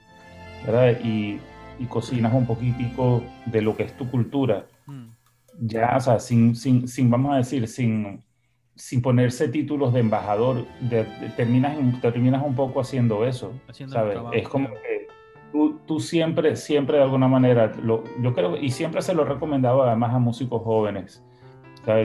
[0.67, 0.99] ¿verdad?
[1.05, 1.39] Y,
[1.79, 4.67] y cocinas un poquitico de lo que es tu cultura.
[4.87, 5.09] Mm.
[5.61, 8.23] Ya, o sea, sin, sin, sin, vamos a decir, sin,
[8.75, 10.65] sin ponerse títulos de embajador,
[11.37, 13.53] terminas, terminas un poco haciendo eso,
[13.89, 14.19] ¿sabes?
[14.33, 15.09] es como que
[15.53, 19.27] tú, tú, siempre, siempre de alguna manera, lo, yo creo, y siempre se lo he
[19.27, 21.23] recomendado además a músicos jóvenes,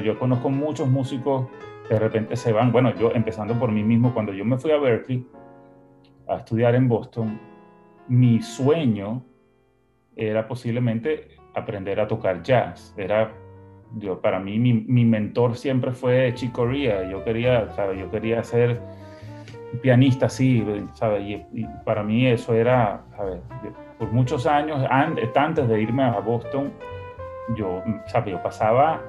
[0.03, 1.47] Yo conozco muchos músicos
[1.87, 4.71] que de repente se van, bueno, yo empezando por mí mismo, cuando yo me fui
[4.71, 5.27] a Berkeley
[6.27, 7.39] a estudiar en Boston,
[8.07, 9.23] mi sueño
[10.15, 13.31] era posiblemente aprender a tocar jazz, era
[13.97, 17.09] yo, para mí, mi, mi, mentor siempre fue Chick Corea.
[17.09, 17.99] Yo quería, ¿sabes?
[17.99, 18.81] Yo quería ser
[19.81, 21.23] pianista, sí, ¿sabes?
[21.23, 23.39] Y, para mí eso era, ¿sabes?
[23.97, 26.73] Por muchos años, antes de irme a Boston,
[27.55, 28.33] yo, ¿sabes?
[28.33, 29.01] Yo pasaba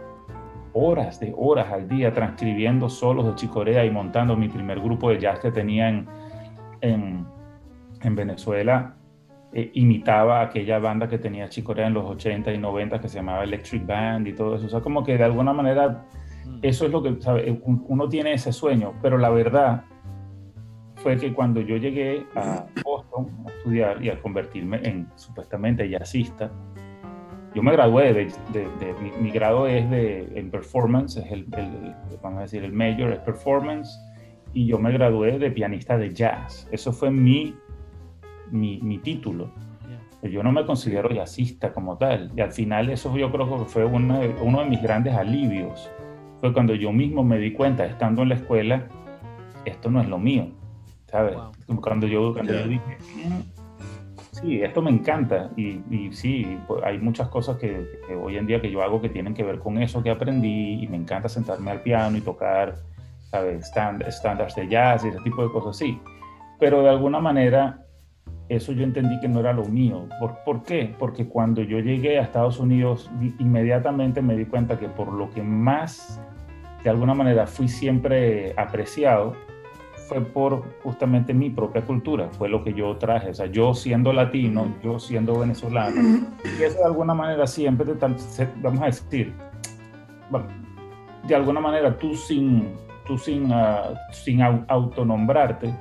[0.77, 5.09] horas de horas al día transcribiendo solos de Chick Corea y montando mi primer grupo
[5.09, 6.07] de jazz que tenía en,
[6.83, 7.27] en,
[8.03, 8.97] en Venezuela
[9.53, 13.43] eh, imitaba aquella banda que tenía Chicorea en los 80 y 90 que se llamaba
[13.43, 14.67] Electric Band y todo eso.
[14.67, 16.05] O sea, como que de alguna manera
[16.45, 16.59] mm.
[16.61, 17.59] eso es lo que ¿sabe?
[17.65, 19.85] uno tiene ese sueño, pero la verdad
[20.97, 26.51] fue que cuando yo llegué a Boston a estudiar y a convertirme en supuestamente jazzista,
[27.57, 32.41] yo me gradué de, de, mi, grado es de en performance, es el, el, vamos
[32.41, 33.99] a decir el major es performance
[34.53, 36.69] y yo me gradué de pianista de jazz.
[36.71, 37.55] Eso fue mi
[38.51, 39.51] mi, mi título.
[40.23, 42.31] Yo no me considero jazzista como tal.
[42.37, 45.91] Y al final eso yo creo que fue uno de, uno de mis grandes alivios.
[46.41, 48.87] Fue cuando yo mismo me di cuenta, estando en la escuela,
[49.65, 50.49] esto no es lo mío.
[51.07, 51.37] ¿Sabes?
[51.81, 53.56] Cuando, yo, cuando yo dije, mm,
[54.41, 55.51] sí, esto me encanta.
[55.57, 57.87] Y, y sí, pues, hay muchas cosas que,
[58.23, 60.83] hoy en día que yo hago que tienen que ver con eso que aprendí.
[60.83, 62.75] Y me encanta sentarme al piano y tocar,
[63.31, 63.71] ¿sabes?
[64.07, 66.01] Estándares de jazz y ese tipo de cosas, sí.
[66.59, 67.87] Pero de alguna manera
[68.49, 70.09] eso yo entendí que no era lo mío.
[70.21, 70.95] ¿Por, ¿Por, qué?
[70.99, 75.43] Porque cuando yo llegué a Estados Unidos, inmediatamente me di cuenta que por lo que
[75.43, 76.21] más,
[76.85, 79.35] de alguna manera, fui siempre apreciado,
[80.09, 83.31] fue por justamente mi propia cultura, fue lo que yo traje.
[83.31, 87.95] O sea, yo siendo latino, yo siendo venezolano, y eso de alguna manera siempre,
[88.63, 89.35] vamos a decir,
[91.27, 92.75] de alguna manera tú sin,
[93.07, 95.75] tú sin, uh, sin autonombrarte,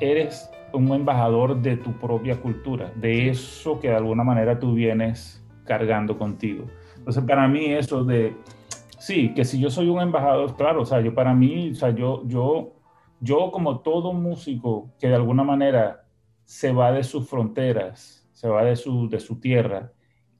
[0.00, 5.42] eres un embajador de tu propia cultura, de eso que de alguna manera tú vienes
[5.64, 6.64] cargando contigo.
[6.96, 8.36] Entonces, para mí eso de,
[8.98, 11.90] sí, que si yo soy un embajador, claro, o sea, yo para mí, o sea,
[11.90, 12.74] yo, yo,
[13.20, 16.04] yo como todo músico que de alguna manera
[16.44, 19.92] se va de sus fronteras, se va de su, de su tierra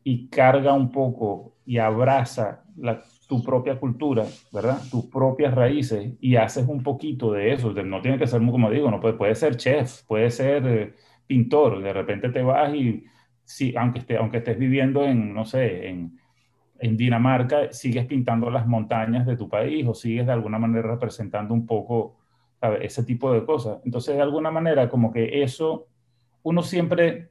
[0.04, 4.80] y carga un poco y abraza la, tu propia cultura, ¿verdad?
[4.90, 7.72] Tus propias raíces y haces un poquito de eso.
[7.72, 10.94] No tiene que ser, como digo, no puede, puede ser chef, puede ser eh,
[11.26, 11.82] pintor.
[11.82, 13.04] De repente te vas y,
[13.44, 16.18] sí, aunque, esté, aunque estés viviendo en, no sé, en,
[16.78, 21.52] en Dinamarca, sigues pintando las montañas de tu país o sigues de alguna manera representando
[21.52, 22.17] un poco
[22.80, 23.78] ese tipo de cosas.
[23.84, 25.86] Entonces, de alguna manera, como que eso,
[26.42, 27.30] uno siempre,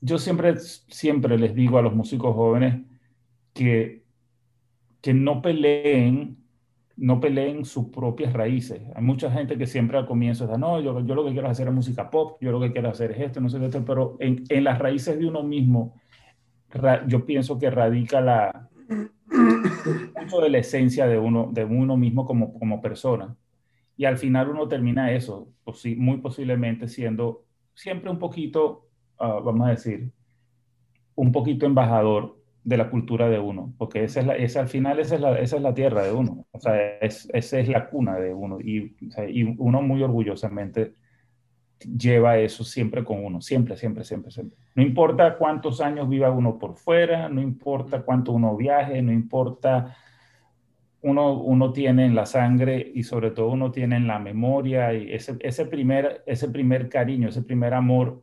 [0.00, 2.84] yo siempre, siempre les digo a los músicos jóvenes
[3.52, 4.06] que
[5.06, 6.36] que no peleen,
[6.96, 8.82] no peleen sus propias raíces.
[8.92, 11.68] Hay mucha gente que siempre al comienzo dice, no, yo, yo lo que quiero hacer
[11.68, 14.42] es música pop, yo lo que quiero hacer es esto, no sé qué, pero en,
[14.48, 15.94] en las raíces de uno mismo,
[17.06, 18.68] yo pienso que radica la,
[20.20, 23.36] mucho de la esencia de uno, de uno mismo como, como persona.
[23.96, 25.48] Y al final uno termina eso,
[25.96, 30.10] muy posiblemente siendo siempre un poquito, ah, vamos a decir,
[31.14, 34.98] un poquito embajador de la cultura de uno, porque esa es la, esa, al final
[34.98, 37.88] esa es, la, esa es la tierra de uno, o sea, es, esa es la
[37.88, 38.96] cuna de uno, y,
[39.28, 40.94] y, uno muy orgullosamente
[41.78, 44.58] lleva eso siempre con uno, siempre, siempre, siempre, siempre.
[44.74, 49.96] No importa cuántos años viva uno por fuera, no importa cuánto uno viaje, no importa,
[51.02, 55.12] uno, uno tiene en la sangre y sobre todo uno tiene en la memoria y
[55.12, 58.22] ese, ese, primer, ese primer cariño, ese primer amor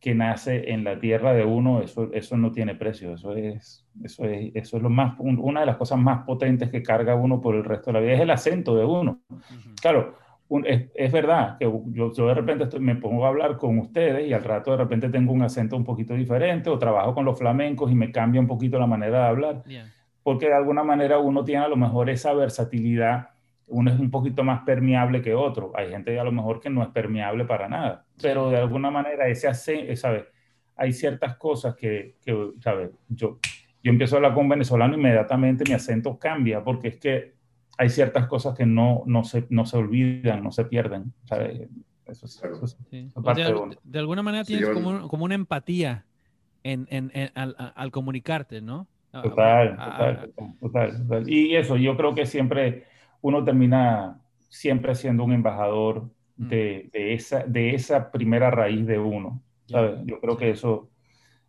[0.00, 4.26] que nace en la tierra de uno, eso, eso no tiene precio, eso es, eso
[4.26, 7.54] es, eso es lo más, una de las cosas más potentes que carga uno por
[7.54, 9.22] el resto de la vida, es el acento de uno.
[9.80, 10.14] Claro,
[10.66, 14.34] es, es, verdad que yo, yo de repente me pongo a hablar con ustedes y
[14.34, 17.90] al rato de repente tengo un acento un poquito diferente o trabajo con los flamencos
[17.90, 19.62] y me cambia un poquito la manera de hablar,
[20.24, 23.28] porque de alguna manera uno tiene a lo mejor esa versatilidad
[23.68, 25.72] uno es un poquito más permeable que otro.
[25.74, 29.28] Hay gente a lo mejor que no es permeable para nada, pero de alguna manera
[29.28, 30.24] ese hace, ¿sabes?
[30.76, 32.90] Hay ciertas cosas que, que ¿sabes?
[33.08, 33.38] Yo,
[33.82, 37.34] yo empiezo a hablar con venezolano inmediatamente mi acento cambia porque es que
[37.78, 41.68] hay ciertas cosas que no, no, se, no se olvidan, no se pierden, ¿sabes?
[42.06, 42.42] Eso es,
[42.90, 46.04] de, alguna manera tienes como, como, una empatía
[46.62, 48.86] en, en, al, al, comunicarte, ¿no?
[49.22, 52.84] Total, total, total, total, Y eso, yo creo que siempre
[53.20, 56.48] uno termina siempre siendo un embajador mm.
[56.48, 59.42] de, esa, de esa primera raíz de uno.
[59.66, 60.90] Yo creo que eso,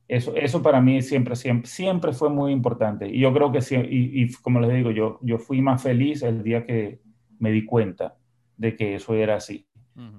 [0.08, 3.08] eso, eso para mí siempre, siempre, siempre fue muy importante.
[3.08, 6.44] Y yo creo que, y, y como les digo, yo, yo fui más feliz el
[6.44, 7.00] día que
[7.40, 8.16] me di cuenta
[8.58, 9.68] de que eso era así.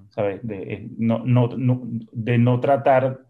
[0.08, 0.40] ¿Sabes?
[0.46, 1.50] De eh, no, no,
[2.12, 3.25] de no tratar,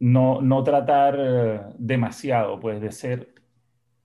[0.00, 3.34] no, no tratar eh, demasiado, pues de ser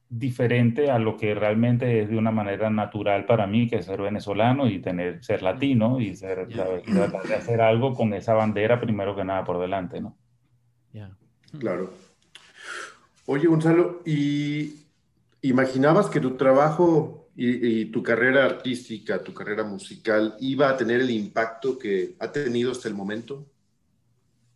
[0.10, 4.01] diferente a lo que realmente es de una manera natural para mí, que es ser
[4.01, 9.15] venezolano y tener, ser latino y, ser, tratar de hacer algo con esa bandera primero
[9.15, 10.15] que nada por delante, ¿no?
[11.60, 11.93] Claro.
[13.25, 14.86] Oye, Gonzalo, ¿y
[15.41, 21.10] imaginabas que tu trabajo y, tu carrera artística, tu carrera musical, iba a tener el
[21.10, 23.45] impacto que ha tenido hasta el momento?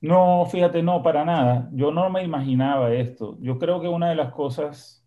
[0.02, 1.70] No, fíjate, no, para nada.
[1.74, 3.38] Yo no me imaginaba esto.
[3.42, 5.06] Yo creo que una de las cosas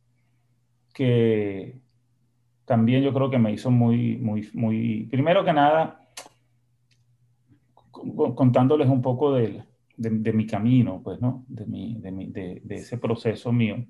[0.92, 1.81] que
[2.64, 6.09] también yo creo que me hizo muy, muy, muy, primero que nada,
[7.90, 9.64] contándoles un poco de,
[9.96, 11.44] de, mi camino, pues, ¿no?
[11.48, 13.85] De, mi, de, mi, de, ese proceso mío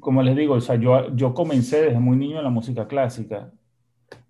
[0.00, 3.50] como les digo, o sea, yo, yo comencé desde muy niño en la música clásica,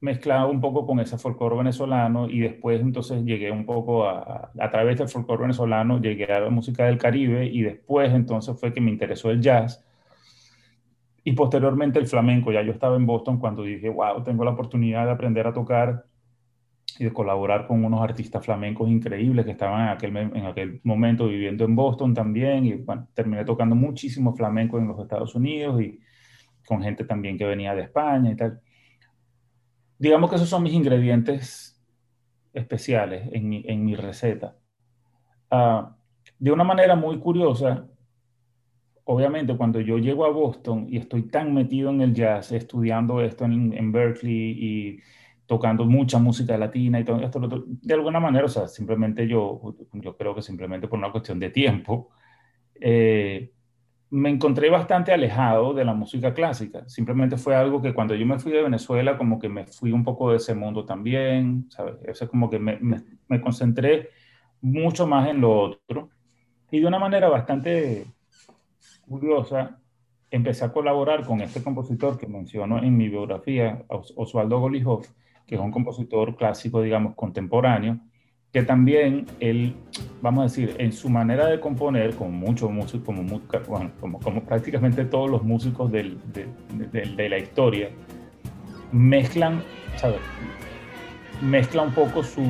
[0.01, 4.71] mezclado un poco con ese folclore venezolano y después entonces llegué un poco a, a,
[4.71, 8.81] través del folclore venezolano, llegué a la música del Caribe y después entonces fue que
[8.81, 9.85] me interesó el jazz
[11.29, 12.51] y posteriormente el flamenco.
[12.53, 16.07] Ya yo estaba en Boston cuando dije, wow, tengo la oportunidad de aprender a tocar
[16.99, 21.29] y de colaborar con unos artistas flamencos increíbles que estaban en aquel, en aquel momento
[21.29, 22.65] viviendo en Boston también.
[22.65, 26.01] Y bueno, terminé tocando muchísimo flamenco en los Estados Unidos y
[26.67, 28.63] con gente también que venía de España y tal.
[29.99, 31.81] Digamos que esos son mis ingredientes
[32.53, 34.57] especiales en mi, en mi receta.
[35.51, 35.89] Uh,
[36.39, 37.87] de una manera muy curiosa,
[39.05, 43.45] obviamente cuando yo llego a Boston y estoy tan metido en el jazz, estudiando esto
[43.45, 45.01] en, en Berkeley y
[45.47, 50.15] tocando mucha música latina y todo esto, de alguna manera, o sea, simplemente yo, yo
[50.15, 52.11] creo que simplemente por una cuestión de tiempo,
[52.75, 53.51] eh,
[54.11, 56.89] me encontré bastante alejado de la música clásica.
[56.89, 60.03] Simplemente fue algo que cuando yo me fui de Venezuela, como que me fui un
[60.03, 61.97] poco de ese mundo también, ¿sabes?
[62.05, 64.11] Eso es como que me, me, concentré
[64.63, 66.11] mucho más en lo otro.
[66.71, 68.07] Y de una manera bastante
[69.07, 69.79] curiosa,
[70.31, 75.07] empecé a colaborar con este compositor que menciono en mi biografía, Osvaldo Golijov,
[75.47, 77.99] que es un compositor clásico, digamos, contemporáneo,
[78.53, 79.75] que también él,
[80.23, 83.23] vamos a decir, en su manera de componer, como muchos músicos, como,
[83.69, 86.47] bueno, como, como, prácticamente todos los músicos del, de,
[87.17, 87.91] de, la historia,
[88.91, 89.63] mezclan,
[89.97, 90.21] ¿sabes?
[91.43, 92.43] Mezcla un poco su,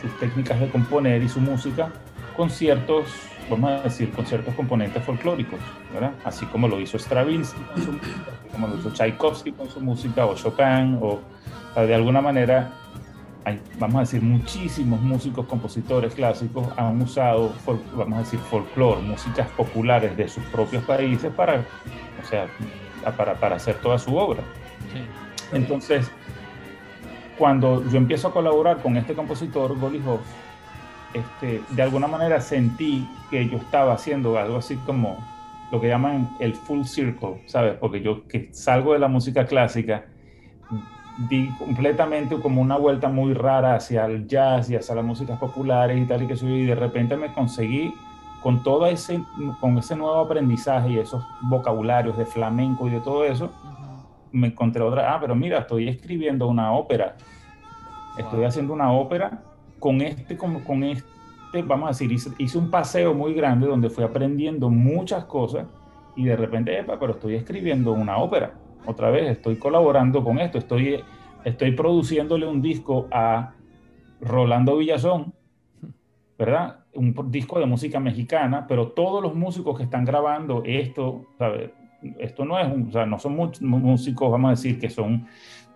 [0.00, 1.90] sus técnicas de componer y su música
[2.36, 3.06] con ciertos,
[3.48, 5.58] vamos a decir, con ciertos componentes folclóricos,
[5.92, 6.12] ¿verdad?
[6.22, 10.26] Así como lo hizo Stravinsky con su música, como lo hizo Tchaikovsky con su música,
[10.26, 11.18] o Chopin, o
[11.76, 12.70] de alguna manera,
[13.44, 17.52] hay, vamos a decir, muchísimos músicos, compositores clásicos han usado,
[17.94, 21.60] vamos a decir, folclore, músicas populares de sus propios países para,
[22.22, 22.46] o sea,
[23.16, 24.42] para, para hacer toda su obra.
[25.52, 26.10] Entonces,
[27.38, 30.20] cuando yo empiezo a colaborar con este compositor, Golihov,
[31.14, 35.18] este, de alguna manera sentí que yo estaba haciendo algo así como
[35.72, 37.76] lo que llaman el full circle, ¿sabes?
[37.78, 40.04] Porque yo que salgo de la música clásica
[41.28, 46.00] di completamente como una vuelta muy rara hacia el jazz y hacia las músicas populares
[46.00, 47.92] y tal y que soy y de repente me conseguí
[48.42, 49.22] con todo ese
[49.60, 53.52] con ese nuevo aprendizaje y esos vocabularios de flamenco y de todo eso
[54.32, 57.16] me encontré otra ah pero mira estoy escribiendo una ópera.
[58.16, 59.42] Estoy haciendo una ópera
[59.78, 63.90] con este con, con este vamos a decir hice, hice, un paseo muy grande donde
[63.90, 65.66] fui aprendiendo muchas cosas
[66.16, 68.54] y de repente epa, pero estoy escribiendo una ópera
[68.86, 71.00] otra vez estoy colaborando con esto, estoy,
[71.44, 73.54] estoy produciéndole un disco a
[74.20, 75.34] Rolando Villazón,
[76.38, 76.84] ¿verdad?
[76.94, 81.70] Un disco de música mexicana, pero todos los músicos que están grabando esto, ¿sabes?
[82.18, 85.26] Esto no es, un, o sea, no son músicos, vamos a decir, que son,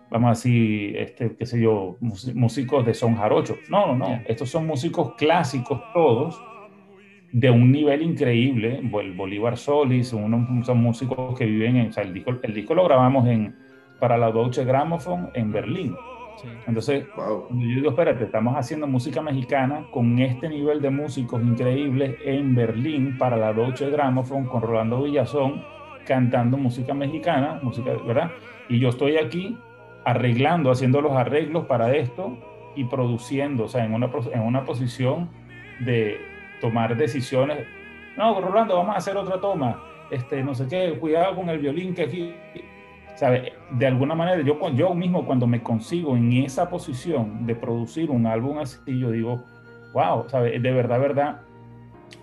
[0.09, 3.57] vamos a decir, este, qué sé yo, músicos de son jarocho.
[3.69, 4.21] No, no, no.
[4.25, 6.41] Estos son músicos clásicos todos,
[7.35, 8.79] de un nivel increíble.
[8.79, 11.89] El Bolívar Solis, unos, son músicos que viven en.
[11.89, 13.53] O sea, el disco, el disco lo grabamos en,
[13.99, 15.95] para la Deutsche Grammophon en Berlín.
[16.65, 22.55] Entonces, yo digo, espérate, estamos haciendo música mexicana con este nivel de músicos increíbles en
[22.55, 25.61] Berlín para la Deutsche Grammophon con Rolando Villazón
[26.05, 28.31] cantando música mexicana, música, ¿verdad?
[28.69, 29.57] Y yo estoy aquí
[30.05, 32.37] arreglando, haciendo los arreglos para esto
[32.75, 35.29] y produciendo, o sea, en una, en una posición
[35.79, 37.65] de, tomar decisiones.
[38.17, 39.81] No, Rolando, vamos a hacer otra toma.
[40.09, 42.35] Este, no sé qué, cuidado con el violín que aquí.
[43.15, 43.53] ¿sabe?
[43.71, 48.27] De alguna manera, yo, yo mismo cuando me consigo en esa posición de producir un
[48.27, 49.43] álbum así, yo digo,
[49.93, 50.59] wow, ¿sabe?
[50.59, 51.41] De verdad, verdad,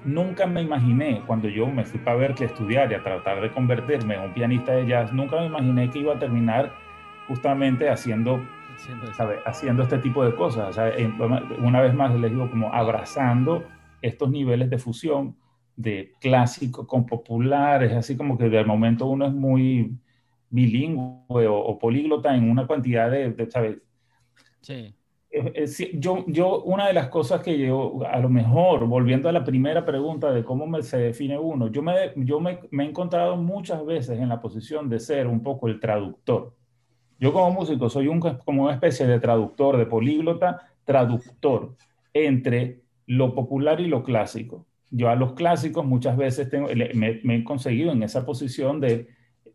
[0.05, 3.51] nunca me imaginé, cuando yo me fui para ver que estudiar y a tratar de
[3.51, 6.73] convertirme en un pianista de jazz, nunca me imaginé que iba a terminar
[7.27, 8.41] justamente haciendo,
[9.17, 9.39] ¿sabe?
[9.47, 10.79] haciendo este tipo de cosas.
[11.59, 13.65] una vez más les digo, como abrazando
[14.03, 15.37] estos niveles de fusión
[15.77, 19.97] de clásico con populares, así como que de momento uno es muy
[20.51, 23.79] bilingüe o, políglota en una cantidad de, ¿sabes?
[24.61, 24.95] Sí.
[25.95, 29.83] Yo, yo, una de las cosas que yo, a lo mejor, volviendo a la primera
[29.83, 33.83] pregunta de cómo me, se define uno, yo, me, yo me, me, he encontrado muchas
[33.87, 36.55] veces en la posición de ser un poco el traductor.
[37.19, 41.77] Yo como músico soy un, como una especie de traductor, de políglota, traductor
[42.13, 44.67] entre lo popular y lo clásico.
[44.91, 49.09] Yo a los clásicos muchas veces tengo, me, me he conseguido en esa posición de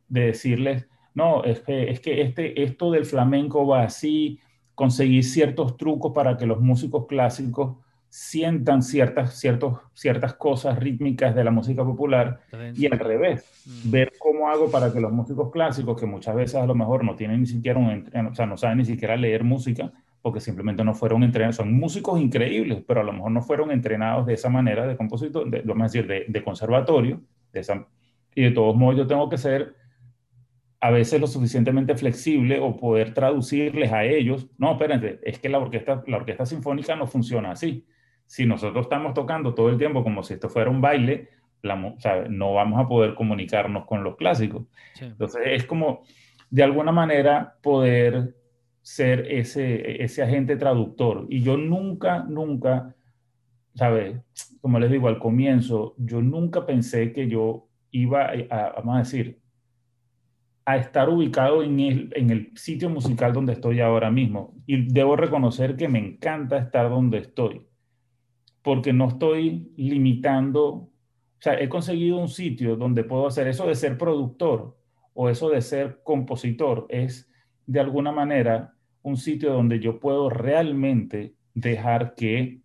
[0.08, 4.40] de decirles, no, es que, es que este, esto del flamenco va así,
[4.76, 7.78] conseguir ciertos trucos para que los músicos clásicos
[8.10, 12.40] sientan ciertas, ciertos, ciertas cosas rítmicas de la música popular
[12.74, 13.92] y al revés, mm.
[13.92, 17.16] ver cómo hago para que los músicos clásicos, que muchas veces a lo mejor no
[17.16, 19.92] tienen ni siquiera un, o sea, no saben ni siquiera leer música,
[20.28, 24.26] porque simplemente no fueron entrenados, son músicos increíbles, pero a lo mejor no fueron entrenados
[24.26, 27.22] de esa manera de compositor, de, vamos a decir, de, de conservatorio,
[27.54, 27.88] de esa,
[28.36, 29.74] y de todos modos yo tengo que ser
[30.82, 35.60] a veces lo suficientemente flexible o poder traducirles a ellos, no, espérense, es que la
[35.60, 37.86] orquesta, la orquesta sinfónica no funciona así.
[38.26, 41.30] Si nosotros estamos tocando todo el tiempo como si esto fuera un baile,
[41.64, 44.66] no vamos a poder comunicarnos con los clásicos.
[45.00, 46.04] Entonces es como,
[46.50, 48.36] de alguna manera, poder
[48.88, 51.28] ser ese, ese agente traductor.
[51.30, 52.96] Y yo nunca, nunca,
[53.76, 54.18] ¿sabes?
[54.62, 59.42] Como les digo al comienzo, yo nunca pensé que yo iba a vamos a decir,
[60.64, 64.56] a estar ubicado en el, en el sitio musical donde estoy ahora mismo.
[64.66, 67.68] Y debo reconocer que me encanta estar donde estoy,
[68.62, 70.92] porque no estoy limitando, o
[71.42, 74.78] sea, he conseguido un sitio donde puedo hacer eso de ser productor
[75.14, 77.30] o eso de ser compositor, es
[77.66, 78.76] de alguna manera
[79.08, 82.60] un sitio donde yo puedo realmente dejar que,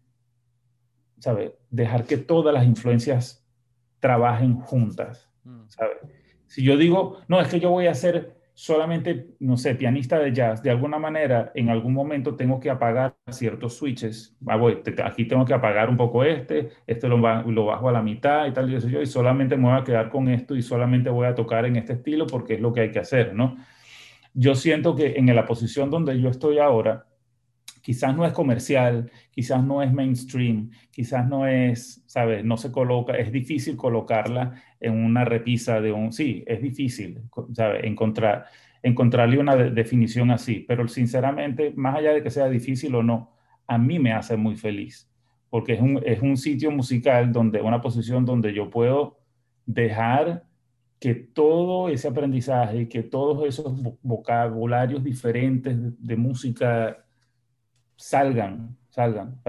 [1.19, 1.57] ¿sabe?
[1.71, 3.47] Dejar que todas las influencias
[4.01, 5.69] trabajen juntas, mm.
[5.69, 5.93] ¿sabe?
[6.47, 10.33] Si yo digo, no, es que yo voy a ser solamente, no sé, pianista de
[10.33, 14.37] jazz, de alguna manera, en algún momento tengo que apagar ciertos switches.
[14.47, 18.03] Ah, voy, aquí tengo que apagar un poco este, este lo, lo, bajo a la
[18.03, 20.63] mitad y tal, y eso yo, y solamente me voy a quedar con esto y
[20.63, 23.57] solamente voy a tocar en este estilo porque es lo que hay que hacer, ¿no?
[24.35, 27.07] Yo siento que en la posición donde yo estoy ahora,
[27.83, 32.45] quizás no es comercial, quizás no es mainstream, quizás no es, ¿sabes?
[32.45, 37.23] No se coloca, es difícil colocarla en una repisa de un, sí, es difícil,
[37.53, 37.85] ¿sabes?
[37.85, 38.47] Encontrar,
[38.83, 43.33] encontrarle una definición así, pero sinceramente, más allá de que sea difícil o no,
[43.67, 45.11] a mí me hace muy feliz,
[45.51, 49.19] porque es un, es un sitio musical donde, una posición donde yo puedo
[49.67, 50.45] dejar
[51.03, 57.05] que todo ese aprendizaje, que todos esos vocabularios diferentes de música
[57.97, 59.41] salgan, salgan.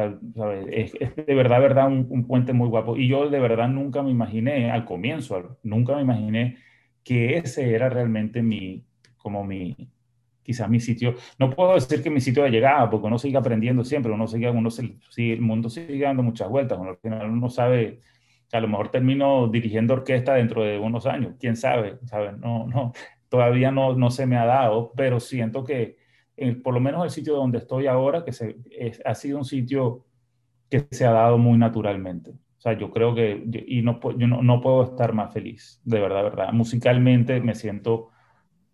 [0.67, 2.97] Es, de verdad, verdad, un, puente muy guapo.
[2.97, 6.57] Y yo de verdad nunca me imaginé, al comienzo, nunca me imaginé
[7.03, 8.83] que ese era realmente mi,
[9.17, 9.75] como mi,
[10.41, 11.13] quizás mi sitio.
[11.37, 14.49] No puedo decir que mi sitio de llegada, porque uno sigue aprendiendo siempre, uno sigue,
[14.49, 17.99] uno sigue, el mundo sigue dando muchas vueltas, uno, al final uno sabe,
[18.57, 22.33] a lo mejor termino dirigiendo orquesta dentro de unos años, quién sabe, ¿sabe?
[22.33, 22.93] No, no,
[23.29, 25.97] todavía no, no se me ha dado, pero siento que,
[26.63, 28.57] por lo menos el sitio donde estoy ahora, que se,
[29.03, 30.05] ha sido un sitio
[30.69, 32.31] que se ha dado muy naturalmente.
[32.31, 35.99] O sea, yo creo que, y no, yo no, no, puedo estar más feliz, de
[35.99, 36.53] verdad, verdad.
[36.53, 38.09] Musicalmente me siento,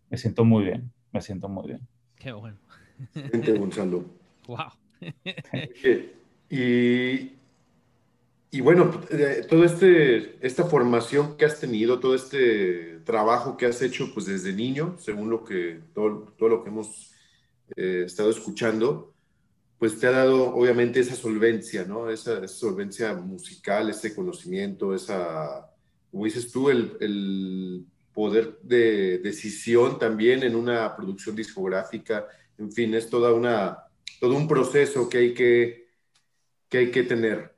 [0.10, 1.88] me siento muy bien, me siento muy bien.
[2.18, 2.58] Qué bueno.
[3.14, 4.06] Gente, Gonzalo.
[4.50, 4.72] Wow.
[6.50, 7.39] y,
[8.52, 13.82] y bueno, eh, toda este, esta formación que has tenido, todo este trabajo que has
[13.82, 17.12] hecho pues desde niño, según lo que, todo, todo lo que hemos
[17.76, 19.14] eh, estado escuchando,
[19.78, 22.10] pues te ha dado obviamente esa solvencia, ¿no?
[22.10, 25.72] Esa, solvencia musical, ese conocimiento, esa,
[26.12, 32.28] como dices tú, el, el, poder de decisión también en una producción discográfica,
[32.58, 33.86] en fin, es toda una,
[34.20, 35.88] todo un proceso que hay que,
[36.68, 37.56] que, hay que tener.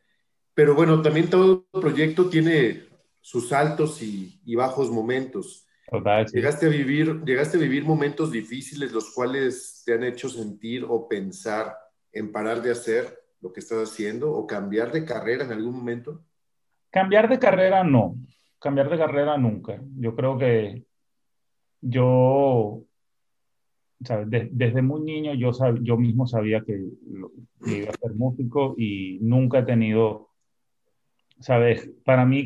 [0.53, 2.83] Pero bueno, también todo proyecto tiene
[3.19, 5.67] sus altos y, y bajos momentos.
[6.31, 11.07] Llegaste a, vivir, llegaste a vivir momentos difíciles los cuales te han hecho sentir o
[11.07, 11.75] pensar
[12.13, 16.23] en parar de hacer lo que estás haciendo o cambiar de carrera en algún momento.
[16.89, 18.15] Cambiar de carrera no,
[18.59, 19.81] cambiar de carrera nunca.
[19.97, 20.85] Yo creo que
[21.81, 22.83] yo,
[23.99, 26.79] desde muy niño yo, yo mismo sabía que,
[27.65, 30.29] iba a ser músico y nunca he tenido,
[31.41, 31.91] ¿sabes?
[32.05, 32.45] Para mí,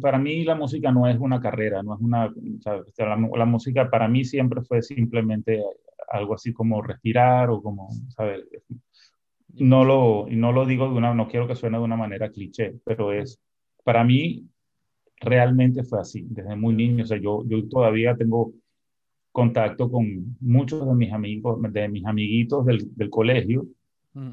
[0.00, 2.32] para mí la música no es una carrera, no es una,
[3.36, 5.62] La, música para mí siempre fue simplemente
[6.08, 8.42] algo así como respirar o como, ¿sabes?
[9.54, 12.74] No lo, no lo digo de una, no quiero que suene de una manera cliché,
[12.84, 13.40] pero es,
[13.84, 14.48] para mí
[15.20, 17.04] realmente fue así, desde muy niño.
[17.04, 18.52] O sea, yo, yo todavía tengo
[19.32, 23.66] contacto con muchos de mis amigos, de mis amiguitos del, del colegio.
[24.14, 24.32] Mm.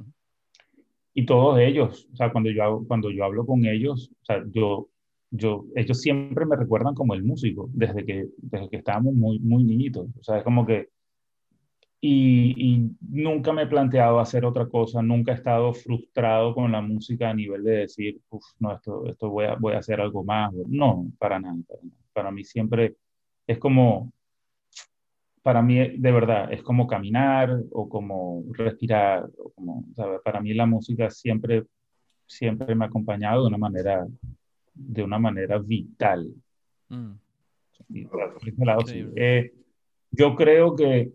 [1.13, 4.89] Y todos ellos, o sea, cuando yo, cuando yo hablo con ellos, o sea, yo,
[5.29, 9.63] yo, ellos siempre me recuerdan como el músico, desde que, desde que estábamos muy, muy
[9.63, 10.07] niñitos.
[10.19, 10.89] O sea, es como que
[12.03, 17.29] y, nunca me he planteado hacer otra cosa, nunca he estado frustrado con la música
[17.29, 20.51] a nivel de decir, uff, no, esto, esto voy, a, voy a hacer algo más.
[20.67, 21.57] No, para nada,
[22.11, 22.95] para mí siempre
[23.45, 24.11] es como,
[25.41, 29.85] para mí de verdad, es como caminar o como respirar, o como,
[30.23, 31.65] para mí la música siempre,
[32.27, 34.07] siempre me ha acompañado de una manera,
[34.73, 36.31] de una manera vital.
[36.89, 37.13] Mm.
[39.15, 39.51] Eh,
[40.11, 41.11] yo creo que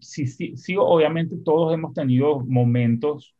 [0.00, 3.34] sí, sí, sí, obviamente todos hemos tenido momentos,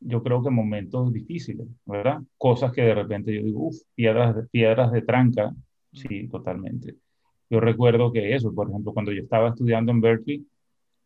[0.00, 2.20] yo creo que momentos difíciles, ¿verdad?
[2.38, 5.54] Cosas que de repente yo digo, uff, piedras, de, piedras de tranca,
[5.92, 6.96] sí, totalmente.
[7.50, 10.46] Yo recuerdo que eso, por ejemplo, cuando yo estaba estudiando en Berkeley,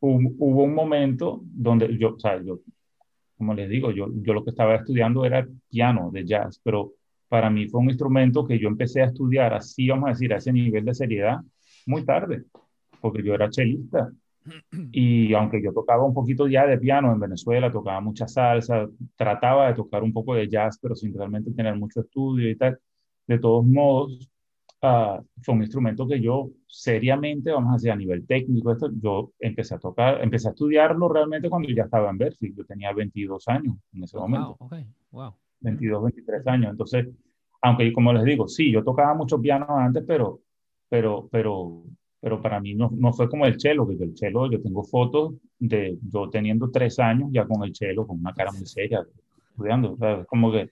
[0.01, 2.61] hubo, un momento donde yo, o sea, yo,
[3.37, 6.93] como les digo, yo, yo lo que estaba estudiando era piano de jazz, pero
[7.29, 10.37] para mí fue un instrumento que yo empecé a estudiar así, vamos a decir, a
[10.37, 11.41] ese nivel de seriedad
[11.87, 12.45] muy tarde
[13.05, 14.11] porque yo era chelista.
[14.93, 19.69] Y aunque yo tocaba un poquito ya de piano en Venezuela, tocaba mucha salsa, trataba
[19.69, 22.79] de tocar un poco de jazz, pero sin realmente tener mucho estudio y tal,
[23.27, 24.31] de todos modos,
[24.85, 29.33] uh, fue un instrumento que yo seriamente, vamos a decir, a nivel técnico, esto, yo
[29.39, 32.55] empecé a tocar, empecé a estudiarlo realmente cuando ya estaba en Berkeley.
[32.55, 34.57] Yo tenía 22 años en ese momento.
[34.59, 34.87] Wow, okay.
[35.11, 35.35] wow.
[35.61, 36.71] 22, 23 años.
[36.71, 37.09] Entonces,
[37.63, 40.41] aunque como les digo, sí, yo tocaba mucho piano antes, pero,
[40.89, 41.85] pero, pero
[42.25, 45.35] pero para mí no, no fue como el chelo, porque el chelo, yo tengo fotos
[45.59, 49.05] de yo teniendo tres años ya con el chelo, con una cara muy seria,
[49.51, 50.27] estudiando, ¿sabes?
[50.27, 50.71] Como que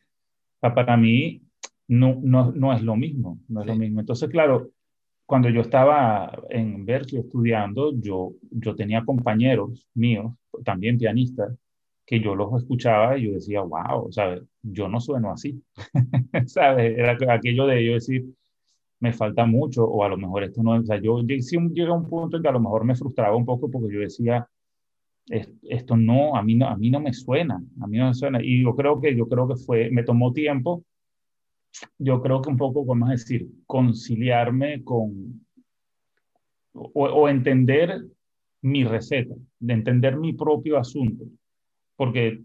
[0.59, 1.43] para mí
[1.89, 4.01] no, no, no, es lo mismo, no es lo mismo.
[4.01, 4.71] Entonces, claro,
[5.27, 10.33] cuando yo estaba en Berkeley estudiando, yo, yo tenía compañeros míos,
[10.65, 11.57] también pianistas,
[12.07, 14.43] que yo los escuchaba y yo decía, wow, ¿sabes?
[14.63, 15.63] Yo no sueno así,
[16.47, 16.99] ¿sabes?
[16.99, 18.25] Era aquello de yo decir,
[19.01, 21.93] me falta mucho o a lo mejor esto no, o sea, yo sí llegué a
[21.93, 24.49] un punto en que a lo mejor me frustraba un poco porque yo decía,
[25.29, 28.43] esto no, a mí no, a mí no me suena, a mí no me suena.
[28.43, 30.85] Y yo creo que, yo creo que fue, me tomó tiempo,
[31.99, 35.45] yo creo que un poco, vamos a decir, conciliarme con,
[36.73, 38.03] o, entender
[38.63, 41.25] mi receta, de entender mi propio asunto.
[41.97, 42.43] Porque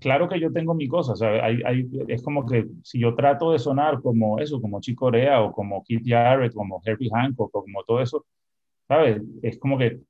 [0.00, 3.14] claro que yo tengo mi cosa, o sea, hay, hay, es como que si yo
[3.14, 7.54] trato de sonar como eso, como Chico Corea o como Keith Jarrett, como Herbie Hancock
[7.54, 8.26] o como todo eso,
[8.88, 9.22] ¿sabes?
[9.42, 10.00] Es como que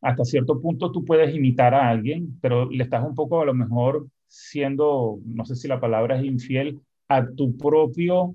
[0.00, 3.54] hasta cierto punto tú puedes imitar a alguien, pero le estás un poco a lo
[3.54, 8.34] mejor siendo, no sé si la palabra es infiel, a tu propio,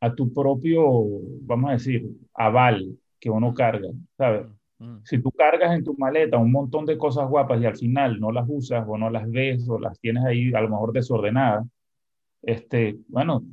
[0.00, 0.82] a tu propio,
[1.42, 4.46] vamos a decir, aval que uno carga, ¿sabes?
[4.78, 4.98] Mm.
[5.04, 8.32] Si tú cargas en tu maleta un montón de cosas guapas y al final no
[8.32, 11.66] las usas o no las ves o las tienes ahí a lo mejor desordenadas,
[12.42, 13.44] este, bueno,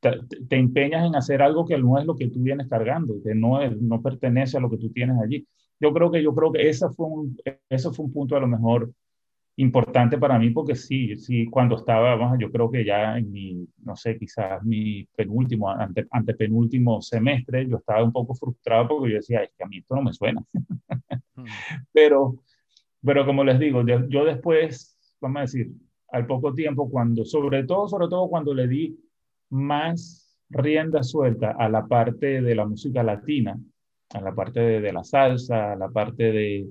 [0.00, 3.60] te, empeñas en hacer algo que no es lo que tú vienes cargando, que no,
[3.60, 5.46] es, no pertenece a lo que tú tienes allí.
[5.80, 7.36] Yo creo que yo creo que esa fue un,
[7.68, 8.92] eso fue un punto a lo mejor
[9.56, 13.96] importante para mí porque sí, sí, cuando estaba, yo creo que ya en mi, no
[13.96, 19.42] sé, quizás mi penúltimo, ante, antepenúltimo semestre, yo estaba un poco frustrado porque yo decía,
[19.42, 20.42] es que a mí esto no me suena.
[21.34, 21.44] Hmm.
[21.92, 22.36] pero,
[23.02, 25.70] pero como les digo, yo después, vamos a decir,
[26.08, 28.98] al poco tiempo, cuando, sobre todo, sobre todo cuando le di
[29.50, 33.58] más rienda suelta a la parte de la música latina,
[34.10, 36.66] a la parte de, de la salsa, a la parte de,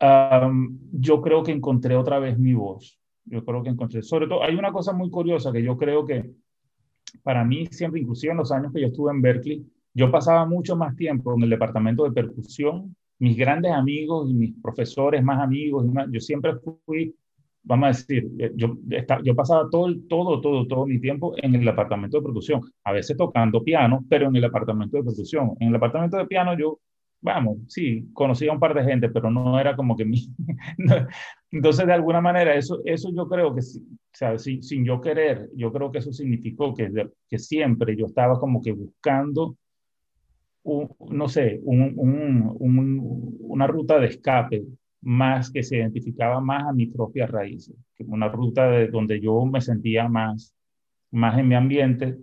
[0.00, 2.98] yo creo que encontré otra vez mi voz.
[3.24, 6.30] Yo creo que encontré, sobre todo, hay una cosa muy curiosa que yo creo que
[7.22, 10.76] para mí siempre, inclusive en los años que yo estuve en Berkeley, yo pasaba mucho
[10.76, 12.94] más tiempo en el departamento de percusión.
[13.18, 17.14] Mis grandes amigos y mis profesores más amigos, yo siempre fui,
[17.64, 18.78] vamos a decir, eh, yo,
[19.24, 23.16] yo pasaba todo, todo, todo, todo mi tiempo en el departamento de percusión, a veces
[23.16, 25.54] tocando piano, pero en el departamento de percusión.
[25.58, 26.78] En el departamento de piano yo
[27.20, 30.28] vamos, sí, conocía a un par de gente, pero no era como que mi...
[31.50, 33.62] Entonces, de alguna manera, eso, eso yo creo que,
[34.12, 34.42] ¿sabes?
[34.42, 36.90] Sin, sin yo querer, yo creo que eso significó que,
[37.28, 39.56] que siempre yo estaba como que buscando
[41.10, 44.64] no sé, una ruta de escape
[45.00, 49.60] más que se identificaba más a mis propias raíces, una ruta de donde yo me
[49.60, 50.54] sentía más,
[51.10, 52.18] más en mi ambiente.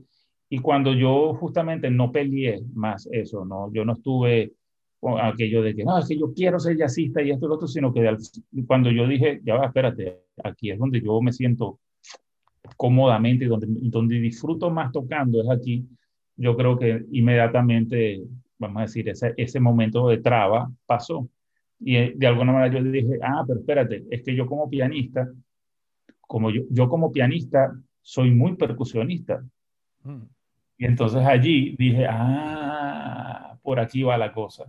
[0.50, 3.72] Y cuando yo justamente no peleé más eso, ¿no?
[3.74, 4.54] yo no estuve
[5.22, 7.68] aquello de que no, es que yo quiero ser jazzista y esto y lo otro,
[7.68, 8.18] sino que
[8.66, 11.80] cuando yo dije, ya va, espérate, aquí es donde yo me siento
[12.78, 15.88] cómodamente y donde, donde disfruto más tocando es aquí,
[16.36, 18.24] yo creo que inmediatamente,
[18.58, 21.30] vamos a decir, ese, ese momento de traba pasó.
[21.80, 25.28] Y eh, de alguna manera yo dije, ah, pero espérate, es que yo como pianista,
[26.22, 29.44] como yo, yo como pianista soy muy percusionista.
[30.04, 30.24] Mm.
[30.78, 34.66] Y entonces allí dije, ah, por aquí va la cosa,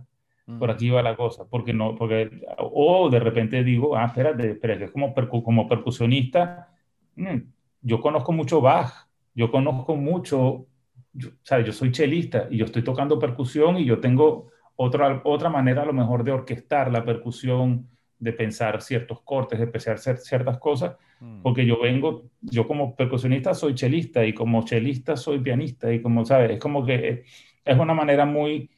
[0.59, 4.85] por aquí va la cosa, porque no, porque, o de repente digo, ah, espérate, espérate,
[4.85, 6.69] es como, como percusionista,
[7.15, 7.37] mm,
[7.81, 10.65] yo conozco mucho Bach, yo conozco mucho,
[11.11, 11.65] yo, ¿sabes?
[11.65, 15.85] Yo soy chelista y yo estoy tocando percusión y yo tengo otra, otra manera a
[15.85, 21.41] lo mejor de orquestar la percusión, de pensar ciertos cortes, de pensar ciertas cosas, mm.
[21.41, 26.23] porque yo vengo, yo como percusionista soy chelista y como chelista soy pianista y como,
[26.25, 26.51] ¿sabes?
[26.51, 27.25] Es como que
[27.65, 28.69] es una manera muy,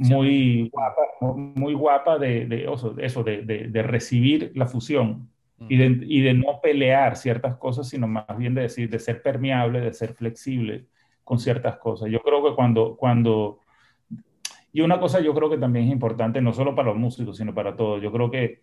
[0.00, 2.66] muy guapa, muy guapa de, de
[3.02, 5.28] eso, de, de, recibir la fusión
[5.68, 9.22] y, de, y de no pelear ciertas cosas, sino más bien de decir, de ser
[9.22, 10.86] permeable, de ser flexible
[11.24, 12.10] con ciertas cosas.
[12.10, 13.60] Yo creo que cuando, cuando
[14.72, 17.54] y una cosa yo creo que también es importante, no solo para los músicos, sino
[17.54, 18.02] para todos.
[18.02, 18.60] Yo creo que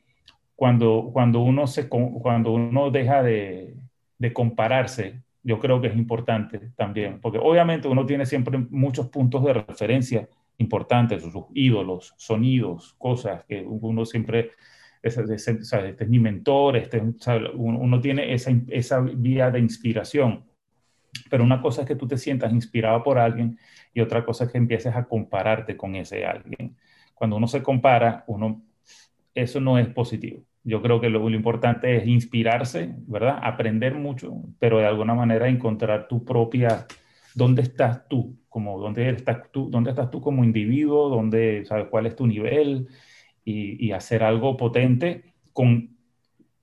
[0.56, 3.76] cuando, cuando, uno, se, cuando uno deja de,
[4.18, 9.44] de compararse, yo creo que es importante también, porque obviamente uno tiene siempre muchos puntos
[9.44, 10.28] de referencia
[10.58, 14.52] importantes, sus ídolos, sonidos, cosas que uno siempre,
[15.02, 17.02] es, este es mi mentor, este,
[17.56, 20.46] uno, tiene esa, esa vía de inspiración,
[21.30, 23.58] pero una cosa es que tú te sientas inspirado por alguien
[23.94, 26.76] y otra cosa es que empieces a compararte con ese alguien.
[27.14, 28.62] Cuando uno se compara, uno,
[29.34, 30.44] eso no es positivo.
[30.64, 33.40] Yo creo que lo, importante es inspirarse, ¿verdad?
[33.42, 36.88] Aprender mucho, pero de alguna manera encontrar tu propia,
[37.36, 38.38] ¿dónde estás tú?
[38.50, 41.10] Como, ¿dónde, estás tú ¿Dónde estás tú como individuo?
[41.10, 42.88] ¿Dónde, ¿Sabes cuál es tu nivel?
[43.44, 45.96] Y, y hacer algo potente con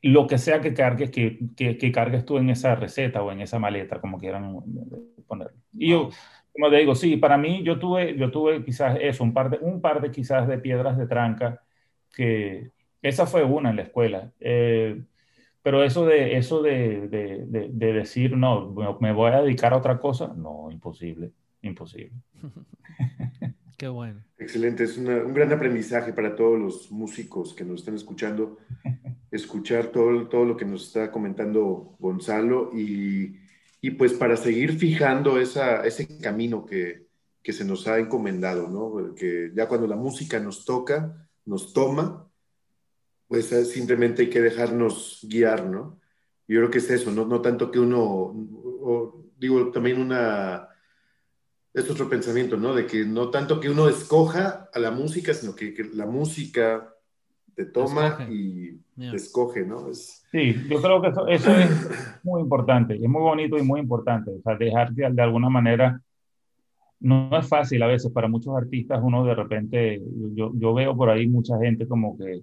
[0.03, 3.41] lo que sea que cargues, que, que, que, cargues tú en esa receta o en
[3.41, 4.59] esa maleta, como quieran
[5.29, 5.57] ponerlo.
[5.73, 6.11] Y yo,
[6.53, 9.59] como te digo, sí, para mí yo tuve, yo tuve quizás eso, un par de,
[9.59, 11.63] un par de quizás de piedras de tranca,
[12.13, 14.33] que esa fue una en la escuela.
[14.41, 15.03] Eh,
[15.63, 19.99] pero eso de, eso de, de, de, decir, no, me voy a dedicar a otra
[19.99, 21.33] cosa, no, imposible,
[21.63, 22.13] imposible.
[23.79, 24.23] Qué bueno.
[24.39, 28.59] Excelente, es un gran aprendizaje para todos los músicos que nos están escuchando,
[29.31, 33.43] escuchar todo, todo lo que nos está comentando Gonzalo y
[33.85, 37.09] y pues para seguir fijando esa, ese camino que,
[37.43, 39.13] que, se nos ha encomendado, ¿no?
[39.15, 42.31] Que ya cuando la música nos toca, nos toma,
[43.33, 45.99] pues eh, simplemente hay que dejarnos guiar, ¿no?
[46.47, 48.35] Yo creo que es eso, no, no tanto que uno,
[49.39, 50.69] digo también una,
[51.73, 52.75] es otro pensamiento, ¿no?
[52.75, 56.95] De que no tanto que uno escoja a la música, sino que, que la música
[57.55, 59.89] te toma y te escoge, ¿no?
[59.89, 60.27] Es...
[60.31, 64.31] Sí, yo creo que eso, eso, es muy importante, es muy bonito y muy importante,
[64.31, 65.99] o sea, dejar de, de alguna manera,
[67.01, 70.03] no, es fácil a veces para muchos artistas, uno de repente,
[70.35, 72.43] yo, yo veo por ahí mucha gente como que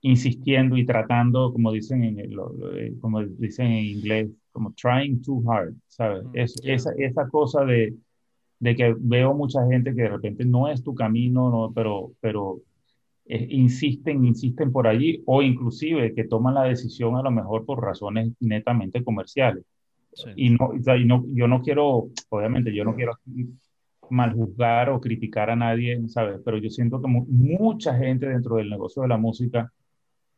[0.00, 2.34] insistiendo y tratando, como dicen en,
[3.00, 6.24] como dicen en inglés, como trying too hard, ¿sabes?
[6.24, 7.94] Mm, es, esa, esa cosa de,
[8.60, 12.60] de que veo mucha gente que de repente no es tu camino, no, pero, pero
[13.26, 17.82] eh, insisten, insisten por allí o inclusive que toman la decisión a lo mejor por
[17.82, 19.64] razones netamente comerciales.
[20.34, 23.12] Y, no, y no, yo no quiero, obviamente, yo no quiero
[24.10, 26.40] mal juzgar o criticar a nadie, ¿sabes?
[26.44, 29.72] Pero yo siento que mucha gente dentro del negocio de la música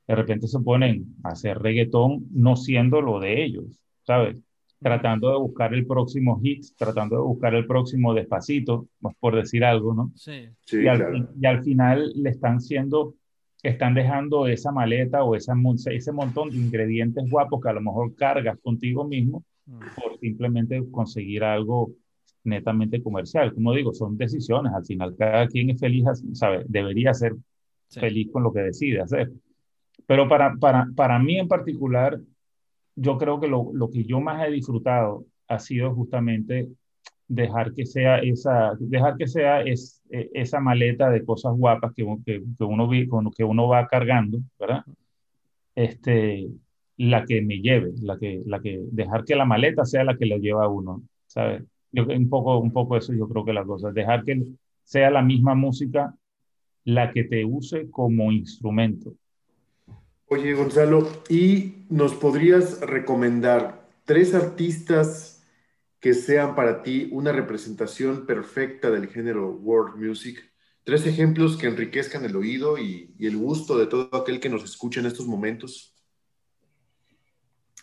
[0.06, 4.42] de repente se ponen a hacer reggaetón no siendo lo de ellos, ¿sabes?
[4.80, 8.88] tratando de buscar el próximo hit, tratando de buscar el próximo despacito,
[9.20, 10.10] por decir algo, ¿no?
[10.16, 10.48] Sí.
[10.72, 13.14] y, al, y, al, final le están siendo,
[13.62, 15.54] están dejando esa maleta o esa,
[15.90, 19.78] ese montón de ingredientes guapos que a lo mejor cargas contigo mismo mm.
[20.00, 21.92] por simplemente conseguir algo
[22.44, 23.52] netamente comercial.
[23.52, 26.64] Como digo, son decisiones, al final cada quien es feliz, ¿sabe?
[26.66, 27.34] Debería ser
[27.90, 29.30] feliz con lo que decide hacer.
[30.06, 32.18] Pero para, para, para mí en particular,
[32.96, 36.68] yo creo que lo, lo, que yo más he disfrutado ha sido justamente
[37.28, 42.04] dejar que sea esa, dejar que sea es, e, esa maleta de cosas guapas que,
[42.26, 42.88] que, que uno,
[43.36, 44.84] que uno va cargando, ¿verdad?
[45.74, 46.48] Este,
[46.96, 50.26] la que me lleve, la que, la que, dejar que la maleta sea la que
[50.26, 51.62] le lleva a uno, ¿sabes?
[51.92, 54.42] Yo, un poco, un poco eso yo creo que la cosa, dejar que,
[54.90, 56.14] sea la misma música
[56.84, 59.14] la que te use como instrumento.
[60.32, 65.44] Oye, Gonzalo, ¿y nos podrías recomendar tres artistas
[65.98, 70.40] que sean para ti una representación perfecta del género world music?
[70.84, 75.00] Tres ejemplos que enriquezcan el oído y, el gusto de todo aquel que nos escucha
[75.00, 75.96] en estos momentos.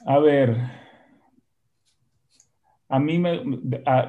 [0.06, 0.56] A ver,
[2.88, 3.43] a mí me,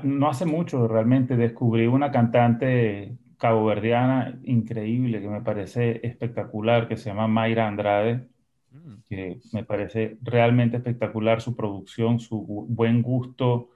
[0.04, 7.10] no hace mucho realmente descubrí una cantante caboverdiana increíble que me parece espectacular, que se
[7.10, 8.28] llama Mayra Andrade,
[8.72, 8.94] mm.
[9.08, 13.70] que me parece realmente espectacular su producción, su buen gusto,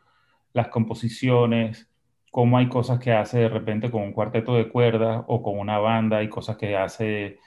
[0.52, 1.88] las composiciones,
[2.30, 5.78] cómo hay cosas que hace de repente con un cuarteto de cuerdas o con una
[5.78, 7.38] banda, hay cosas que hace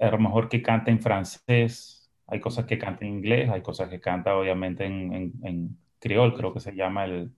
[0.00, 3.88] a lo mejor que canta en francés, hay cosas que canta en inglés, hay cosas
[3.88, 7.32] que canta obviamente en, en, creo que se llama el,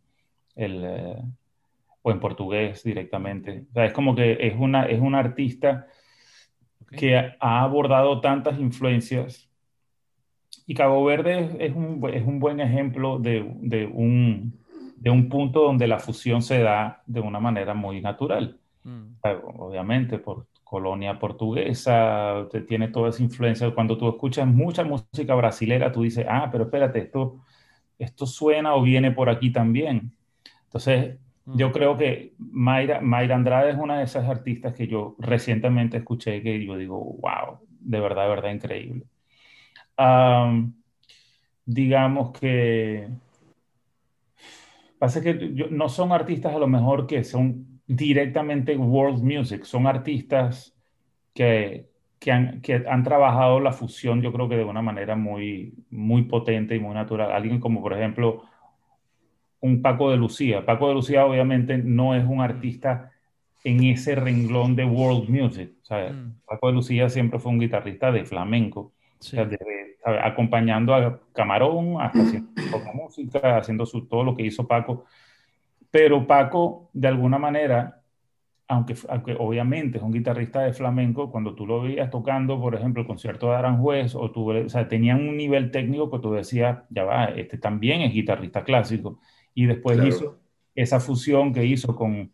[0.56, 1.22] el eh,
[2.02, 3.64] o en portugués directamente.
[3.70, 5.86] O sea, es como que es una, es una artista
[6.90, 9.50] que ha abordado tantas influencias
[10.70, 14.56] y Cabo Verde es un, es un buen ejemplo de, de un,
[14.96, 18.56] de un punto donde la fusión se da de una manera muy natural.
[18.84, 19.14] Mm.
[19.58, 23.74] Obviamente, por colonia portuguesa, tiene toda esa influencia.
[23.74, 27.40] Cuando tú escuchas mucha música brasilera, tú dices, ah, pero espérate, esto,
[27.98, 30.12] esto suena o viene por aquí también.
[30.66, 31.18] Entonces.
[31.46, 36.42] Yo creo que Mayra, Mayra Andrade es una de esas artistas que yo recientemente escuché
[36.42, 39.04] que yo digo, wow, de verdad, de verdad increíble.
[41.66, 43.08] digamos que
[45.00, 45.32] Pasa que
[45.70, 50.76] no son artistas a lo mejor que son directamente world music, son artistas
[51.32, 51.88] que,
[52.18, 56.24] que, han, que han trabajado la fusión, yo creo que de una manera muy, muy
[56.24, 57.32] potente y muy natural.
[57.32, 58.42] Alguien como, por ejemplo,
[59.60, 60.64] un Paco de Lucía.
[60.64, 63.12] Paco de Lucía obviamente no es un artista
[63.64, 65.72] en ese renglón de world music.
[65.90, 66.46] Mm.
[66.46, 68.92] Paco de Lucía siempre fue un guitarrista de flamenco
[70.02, 72.50] acompañando a Camarón, hasta haciendo
[72.94, 75.04] música, haciendo su, todo lo que hizo Paco.
[75.90, 78.02] Pero Paco, de alguna manera,
[78.68, 83.02] aunque, aunque, obviamente es un guitarrista de flamenco, cuando tú lo veías tocando, por ejemplo,
[83.02, 86.78] el concierto de Aranjuez, o, tú, o sea, tenían un nivel técnico que tú decías,
[86.88, 89.18] ya va, este también es guitarrista clásico.
[89.54, 90.38] Y después hizo
[90.74, 92.30] esa fusión que hizo con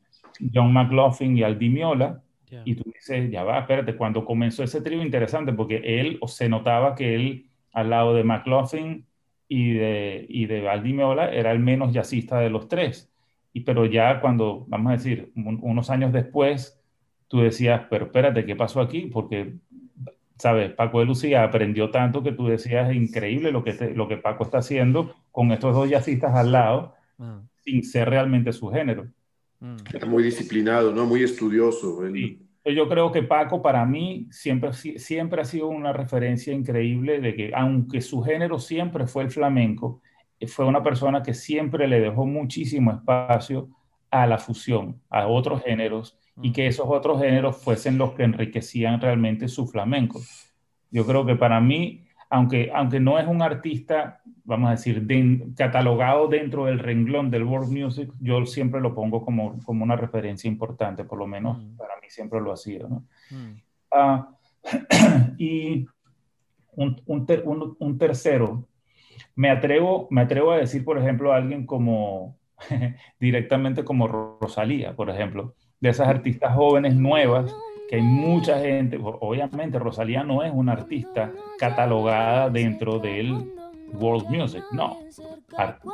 [0.53, 2.23] John McLaughlin y Aldi Miola,
[2.65, 6.49] y tú dices, ya va, espérate, cuando comenzó ese trío interesante, porque él, o se
[6.49, 9.05] notaba que él, al lado de McLaughlin
[9.49, 13.13] y de, y de Valdimiola, era el menos jazzista de los tres.
[13.53, 16.81] Y pero ya cuando, vamos a decir, unos años después,
[17.29, 19.07] tú decías, pero espérate, ¿qué pasó aquí?
[19.13, 19.55] Porque,
[20.37, 20.73] ¿sabes?
[20.73, 24.45] Paco de Lucía aprendió tanto que tú decías, es increíble lo que, lo que Paco
[24.45, 27.43] está haciendo con estos dos jazzistas al lado, ah.
[27.65, 29.07] sin ser realmente su género.
[29.61, 29.77] Mm.
[29.95, 31.07] Era muy disciplinado, ¿no?
[31.07, 32.01] Muy estudioso.
[32.65, 37.53] Yo creo que Paco para mí siempre, siempre ha sido una referencia increíble de que
[37.55, 40.03] aunque su género siempre fue el flamenco,
[40.41, 43.69] eh, fue una persona que siempre le dejó muchísimo espacio
[44.11, 46.69] a la fusión, a otros géneros, y que mm.
[46.69, 50.21] esos otros géneros fuesen los que enriquecían realmente su flamenco.
[50.91, 55.07] Yo creo que para mí aunque, aunque no es un artista, vamos a decir,
[55.57, 60.49] catalogado dentro del renglón del world music, yo siempre lo pongo como, como una referencia
[60.49, 61.77] importante, por lo menos mm.
[61.77, 62.89] para mí siempre lo ha sido.
[62.89, 63.05] ¿no?
[63.31, 63.61] Mm.
[63.93, 64.31] Ah,
[65.39, 65.87] y
[66.73, 68.65] un, un, un, tercero,
[69.35, 72.37] me atrevo, me atrevo a decir, por ejemplo, a alguien como
[73.21, 74.09] directamente como
[74.41, 77.55] Rosalía, por ejemplo, de esas artistas jóvenes nuevas
[77.89, 83.53] que hay mucha gente, obviamente Rosalía no es una artista catalogada dentro del
[83.93, 84.99] world music, no.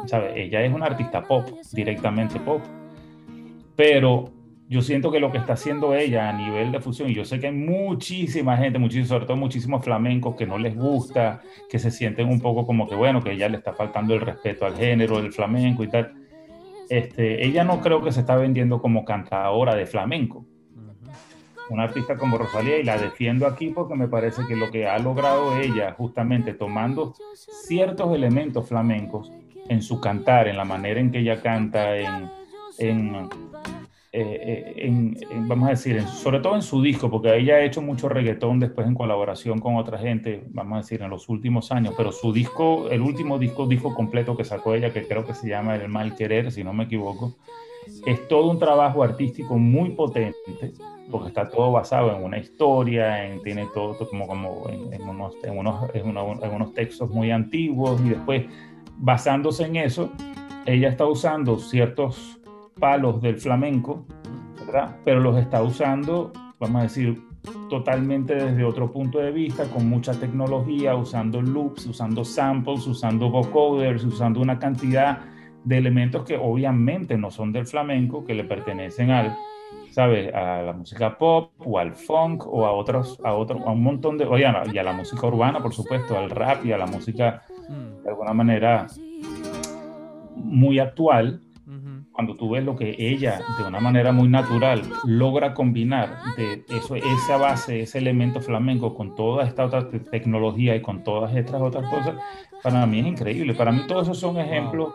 [0.07, 0.43] ¿sabe?
[0.43, 2.63] Ella es una artista pop, directamente pop.
[3.77, 4.31] Pero
[4.69, 7.39] yo siento que lo que está haciendo ella a nivel de fusión, y yo sé
[7.39, 11.91] que hay muchísima gente, muchísimo, sobre todo muchísimos flamencos que no les gusta, que se
[11.91, 15.21] sienten un poco como que, bueno, que ella le está faltando el respeto al género
[15.21, 16.15] del flamenco y tal.
[16.89, 20.47] Este, ella no creo que se está vendiendo como cantadora de flamenco
[21.73, 24.99] una artista como Rosalía y la defiendo aquí porque me parece que lo que ha
[24.99, 29.33] logrado ella justamente tomando ciertos elementos flamencos
[29.69, 32.31] en su cantar, en la manera en que ella canta, en,
[32.79, 33.31] en,
[34.13, 38.61] eh, vamos a decir, sobre todo en su disco, porque ella ha hecho mucho reggaetón
[38.61, 42.35] después en colaboración con otra gente, vamos a decir, en los últimos años, pero su
[42.35, 45.89] disco, el último disco, disco completo que sacó ella, que creo que se llama El
[45.89, 47.37] Mal Querer, si no me equivoco,
[48.07, 50.73] es todo un trabajo artístico muy potente
[51.11, 55.59] porque está todo basado en una historia, en, tiene todo, como, como en, unos, en,
[55.59, 58.47] unos, en, unos textos muy antiguos y después
[58.97, 60.11] basándose en eso,
[60.67, 62.41] ella está usando ciertos
[62.81, 64.05] palos del flamenco,
[64.65, 64.97] ¿verdad?
[65.05, 67.21] Pero los está usando, vamos a decir,
[67.69, 74.05] totalmente desde otro punto de vista, con mucha tecnología, usando loops, usando samples, usando vocoders,
[74.05, 75.21] usando una cantidad
[75.65, 79.37] de elementos que obviamente no son del flamenco, que le pertenecen al,
[79.91, 80.33] ¿sabes?
[80.35, 84.19] A la música pop o al funk o a otros, a otro, a un montón
[84.19, 87.43] de, oye, y a la música urbana, por supuesto, al rap y a la música
[87.69, 88.03] mm.
[88.03, 88.87] de alguna manera
[90.35, 91.41] muy actual,
[92.13, 96.95] cuando tú ves lo que ella, de una manera muy natural, logra combinar de eso,
[96.95, 101.89] esa base, ese elemento flamenco con toda esta otra tecnología y con todas estas otras
[101.91, 102.17] cosas,
[102.63, 103.55] para mí es increíble.
[103.55, 104.95] Para mí todos esos son ejemplos,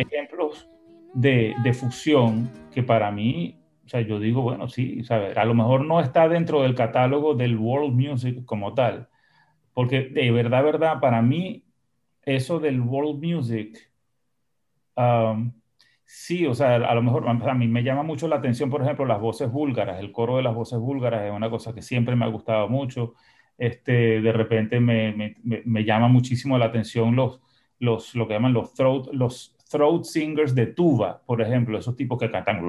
[0.10, 0.68] ejemplos
[1.14, 5.36] de, de fusión que para mí, o sea, yo digo, bueno, sí, ¿sabes?
[5.36, 9.08] a lo mejor no está dentro del catálogo del world music como tal,
[9.74, 11.64] porque de verdad, verdad, para mí
[12.22, 13.90] eso del world music
[14.96, 15.52] um,
[16.10, 19.04] Sí, o sea, a lo mejor a mí me llama mucho la atención, por ejemplo,
[19.04, 20.00] las voces búlgaras.
[20.00, 23.12] El coro de las voces búlgaras es una cosa que siempre me ha gustado mucho.
[23.58, 25.36] Este, de repente me, me,
[25.66, 27.42] me llama muchísimo la atención los,
[27.78, 32.18] los, lo que llaman los throat, los throat singers de tuba, por ejemplo, esos tipos
[32.18, 32.62] que cantan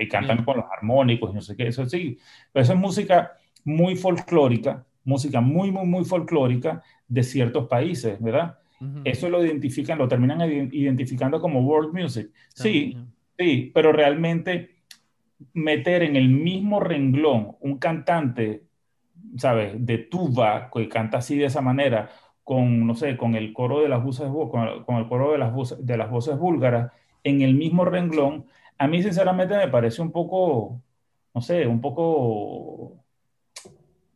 [0.00, 2.18] y cantan con los armónicos y no sé qué, eso sí.
[2.52, 3.32] Pero eso es música
[3.64, 8.58] muy folclórica, música muy, muy, muy folclórica de ciertos países, ¿verdad?
[9.04, 10.40] Eso lo identifican, lo terminan
[10.72, 12.30] identificando como world music.
[12.54, 12.96] Sí,
[13.36, 14.76] sí, pero realmente
[15.52, 18.62] meter en el mismo renglón un cantante,
[19.36, 19.74] ¿sabes?
[19.76, 22.08] De tuba, que canta así de esa manera,
[22.48, 25.84] con, no sé, con el coro de las voces, con, el coro de las, voces,
[25.84, 26.90] de las voces búlgaras,
[27.22, 28.46] en el mismo renglón,
[28.78, 30.80] a mí sinceramente me parece un poco,
[31.34, 33.04] no sé, un poco,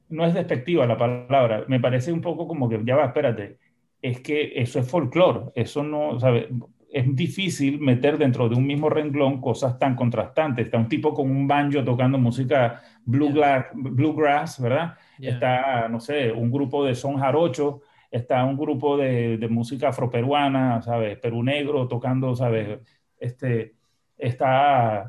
[0.09, 3.59] no es despectiva la palabra, me parece un poco como que, ya va, espérate,
[4.01, 6.49] es que eso es folclore, eso no, ¿sabe?
[6.91, 10.67] Es difícil meter dentro de un mismo renglón cosas tan contrastantes.
[10.67, 14.95] Está un tipo con un banjo tocando música bluegrass, bluegrass ¿verdad?
[15.19, 20.83] Está, no sé, un grupo de son jarocho, está un grupo de, de música afroperuana,
[20.83, 21.19] ¿sabes?
[21.19, 22.79] Perú negro tocando, ¿sabes?
[23.19, 23.75] Este,
[24.19, 25.09] está,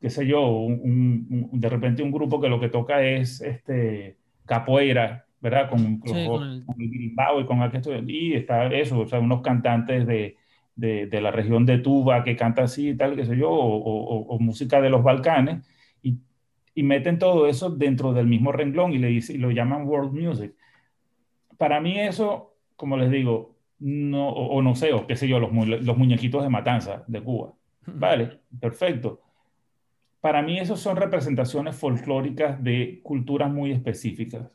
[0.00, 5.26] qué sé yo, un, de repente un grupo que lo que toca es este, capoeira,
[5.40, 5.70] ¿verdad?
[5.70, 6.64] Con, con, el...
[6.78, 10.36] y con aquello, y está eso, o sea, unos cantantes de,
[10.76, 14.82] de, la región de Tuba que cantan así y tal, qué sé yo, o, música
[14.82, 15.66] de los Balcanes,
[16.02, 16.18] y,
[16.74, 20.12] y, meten todo eso dentro del mismo renglón y, le dice, y lo llaman world
[20.12, 20.54] music.
[21.58, 25.52] Para mí eso, como les digo, no, o, no sé, o qué sé yo, los,
[25.52, 27.52] los muñequitos de matanza de Cuba.
[27.86, 29.20] Vale, perfecto.
[30.20, 34.50] Para mí esos son representaciones folclóricas de culturas muy específicas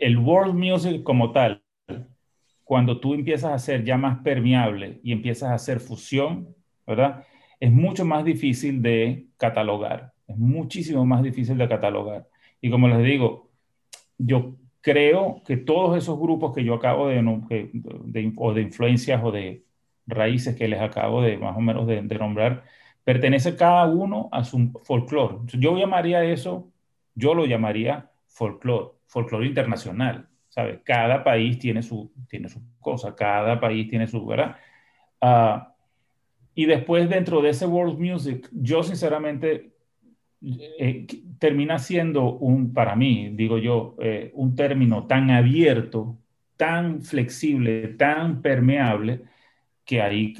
[0.00, 1.62] el world music como tal,
[2.64, 6.54] cuando tú empiezas a ser ya más permeable y empiezas a hacer fusión,
[6.86, 7.24] ¿verdad?
[7.60, 12.28] Es mucho más difícil de catalogar, es muchísimo más difícil de catalogar.
[12.60, 13.50] Y como les digo,
[14.18, 14.55] yo
[14.86, 17.20] creo que todos esos grupos que yo acabo de,
[18.04, 19.64] de, o de influencias o de
[20.06, 22.62] raíces que les acabo de más o menos de, nombrar,
[23.02, 25.38] pertenece cada uno a su folclore.
[25.58, 26.70] Yo llamaría eso,
[27.16, 30.78] yo lo llamaría folclore folclore internacional, ¿sabes?
[30.84, 34.54] Cada país tiene su, tiene su cosa, cada país tiene su, ¿verdad?
[35.20, 35.74] Ah,
[36.54, 39.72] y después dentro de ese world music, yo sinceramente
[40.42, 41.06] eh,
[41.38, 46.18] termina siendo un, para mí, digo yo, eh, un término tan abierto,
[46.56, 49.22] tan flexible, tan permeable,
[49.84, 50.34] que ahí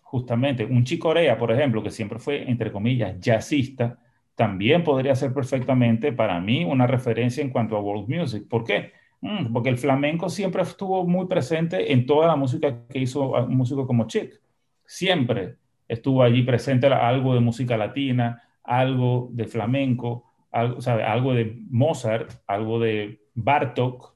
[0.00, 3.98] justamente un chicorea, por ejemplo, que siempre fue, entre comillas, jazzista,
[4.34, 8.48] también podría ser perfectamente para mí una referencia en cuanto a world music.
[8.48, 8.92] ¿Por qué?
[9.20, 13.56] Mm, porque el flamenco siempre estuvo muy presente en toda la música que hizo un
[13.56, 14.40] músico como Chick.
[14.86, 15.56] Siempre
[15.88, 22.78] estuvo allí presente algo de música latina, algo de flamenco, algo, algo de Mozart, algo
[22.78, 24.14] de Bartok.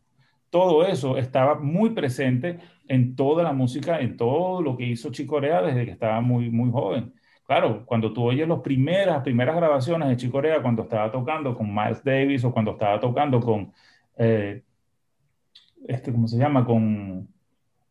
[0.50, 5.62] Todo eso estaba muy presente en toda la música, en todo lo que hizo Chicorea
[5.62, 7.14] desde que estaba muy, muy joven.
[7.46, 11.74] Claro, cuando tú oyes las primeras, primeras grabaciones de Chico Corea, cuando estaba tocando con
[11.74, 13.72] Miles Davis o cuando estaba tocando con,
[14.16, 14.62] eh,
[15.88, 16.64] este, ¿cómo se llama?
[16.64, 17.28] Con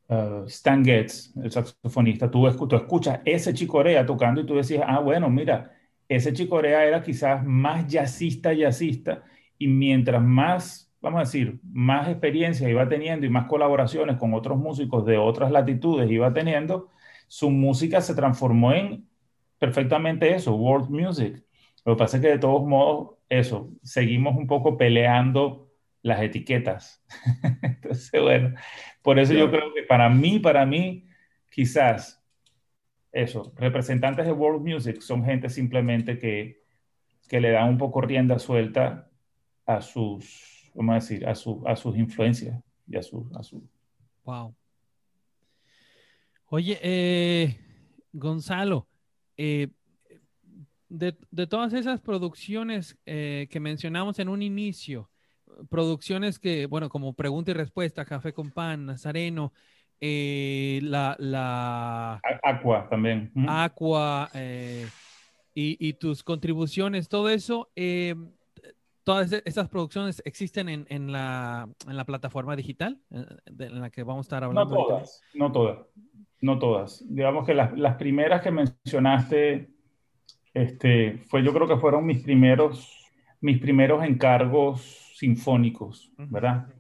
[0.08, 4.84] uh, Stan Getz, el saxofonista, tú, tú, escuchas ese Chico Corea tocando y tú decías,
[4.88, 5.72] ah, bueno, mira,
[6.16, 9.24] ese Chico Corea era quizás más jazzista, jazzista,
[9.58, 14.58] y mientras más, vamos a decir, más experiencia iba teniendo y más colaboraciones con otros
[14.58, 16.90] músicos de otras latitudes iba teniendo,
[17.28, 19.08] su música se transformó en
[19.58, 21.44] perfectamente eso, world music.
[21.86, 27.06] Lo que pasa es que de todos modos, eso, seguimos un poco peleando las etiquetas.
[27.62, 28.56] Entonces, bueno,
[29.02, 31.08] por eso yo creo que para mí, para mí,
[31.50, 32.21] quizás
[33.12, 36.64] eso, representantes de world music son gente simplemente que,
[37.28, 39.10] que le dan un poco rienda suelta
[39.66, 41.28] a sus, ¿cómo decir?
[41.28, 43.68] A, su, a sus influencias y a su, a su...
[44.24, 44.56] Wow.
[46.48, 47.58] Oye, eh,
[48.12, 48.88] Gonzalo,
[49.38, 49.70] eh,
[50.90, 55.10] de, de, todas esas producciones eh, que mencionamos en un inicio,
[55.70, 59.54] producciones que, bueno, como pregunta y respuesta, Café con Pan, Nazareno,
[60.04, 62.20] eh, la, la...
[62.44, 63.32] Aqua también.
[63.48, 64.88] Aqua eh,
[65.54, 68.16] y, y, tus contribuciones, todo eso, eh,
[69.04, 74.02] todas e, esas producciones existen en, en, la, en, la, plataforma digital en la que
[74.02, 74.74] vamos a estar hablando.
[74.74, 75.78] No todas, no todas,
[76.42, 77.06] no todas.
[77.08, 79.70] Digamos que las, las, primeras que mencionaste,
[80.56, 83.08] este, fue, yo creo que fueron mis primeros,
[83.40, 84.82] mis primeros encargos
[85.16, 86.74] sinfónicos, ¿verdad?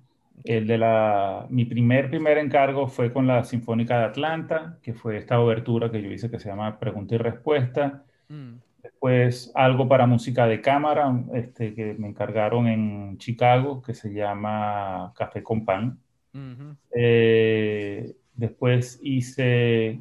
[0.43, 5.17] El de la, mi primer, primer encargo fue con la Sinfónica de Atlanta, que fue
[5.17, 8.03] esta obertura que yo hice que se llama Pregunta y Respuesta.
[8.29, 8.53] Mm.
[8.81, 15.13] Después algo para música de cámara, este, que me encargaron en Chicago, que se llama
[15.15, 15.99] Café con Pan.
[16.91, 19.99] eh, después hice,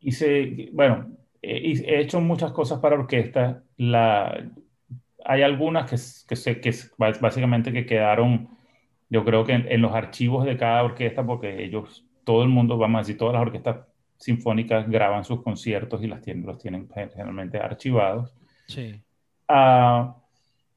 [0.00, 1.06] hice, bueno,
[1.42, 3.62] he hecho muchas cosas para orquesta.
[3.76, 4.48] La,
[5.26, 8.48] hay algunas que, que, que básicamente que quedaron,
[9.08, 12.98] yo creo que en, los archivos de cada orquesta, porque ellos, todo el mundo, vamos
[12.98, 13.78] a decir, todas las orquestas
[14.16, 18.34] sinfónicas graban sus conciertos y las tienen, los tienen generalmente archivados.
[18.66, 19.02] Sí.
[19.48, 20.12] Uh,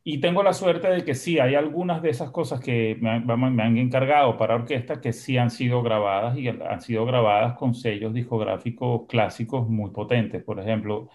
[0.04, 3.64] y tengo la suerte de que sí, hay algunas de esas cosas que me, me,
[3.64, 8.14] han encargado para orquesta que sí han sido grabadas y han sido grabadas con sellos
[8.14, 10.44] discográficos clásicos muy potentes.
[10.44, 11.10] Por ejemplo,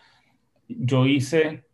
[0.69, 1.65] yo hice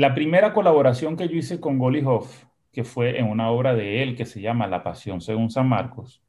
[0.00, 4.16] la primera colaboración que yo hice con Hoff, que fue en una obra de él
[4.16, 6.22] que se llama La Pasión según San Marcos.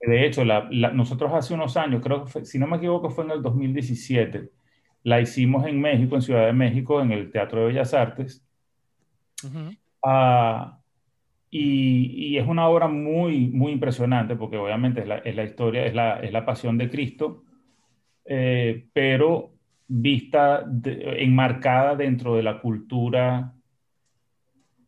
[0.00, 3.42] De hecho, nosotros hace unos años, creo que si no me equivoco fue en el
[3.42, 4.48] 2017,
[5.02, 8.42] la hicimos en México, en Ciudad de México, en el Teatro de Bellas Artes.
[10.02, 10.78] Ah,
[11.50, 16.32] y, es una obra muy, muy impresionante porque obviamente es la, historia, es la, es
[16.32, 17.44] la, pasión de Cristo,
[18.24, 19.49] eh, pero
[19.92, 23.52] vista enmarcada dentro de la cultura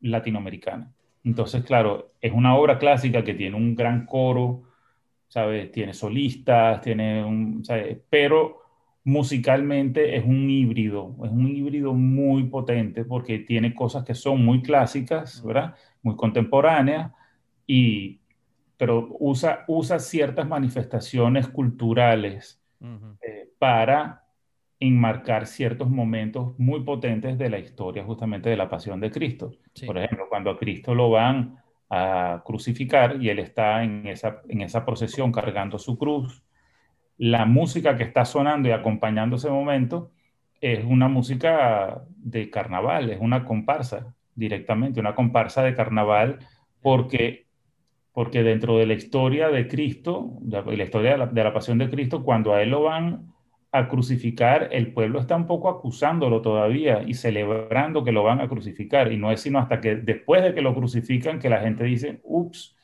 [0.00, 0.92] latinoamericana.
[1.24, 4.62] Entonces, claro, es una obra clásica que tiene un gran coro,
[5.26, 5.72] ¿sabes?
[5.72, 7.64] Tiene solistas, tiene un,
[8.08, 8.62] Pero
[9.04, 14.62] musicalmente es un híbrido, es un híbrido muy potente porque tiene cosas que son muy
[14.62, 15.74] clásicas, ¿verdad?
[16.02, 17.10] Muy contemporáneas,
[17.66, 18.20] y,
[18.76, 22.62] pero usa, usa ciertas manifestaciones culturales
[23.20, 24.21] eh, para
[24.86, 29.52] enmarcar ciertos momentos muy potentes de la historia justamente de la pasión de Cristo.
[29.86, 31.56] Por ejemplo, cuando a Cristo lo van
[31.88, 36.42] a crucificar y él está en esa, en esa procesión cargando su cruz,
[37.16, 40.10] la música que está sonando y acompañando ese momento
[40.60, 46.38] es una música de carnaval, es una comparsa directamente, una comparsa de carnaval
[46.80, 47.46] porque
[48.14, 51.88] porque dentro de la historia de Cristo, la historia de la, de la pasión de
[51.88, 53.31] Cristo, cuando a él lo van
[53.74, 58.48] a crucificar, el pueblo está un poco acusándolo todavía y celebrando que lo van a
[58.48, 59.10] crucificar.
[59.10, 62.20] Y no es sino hasta que después de que lo crucifican que la gente dice,
[62.22, 62.76] ups,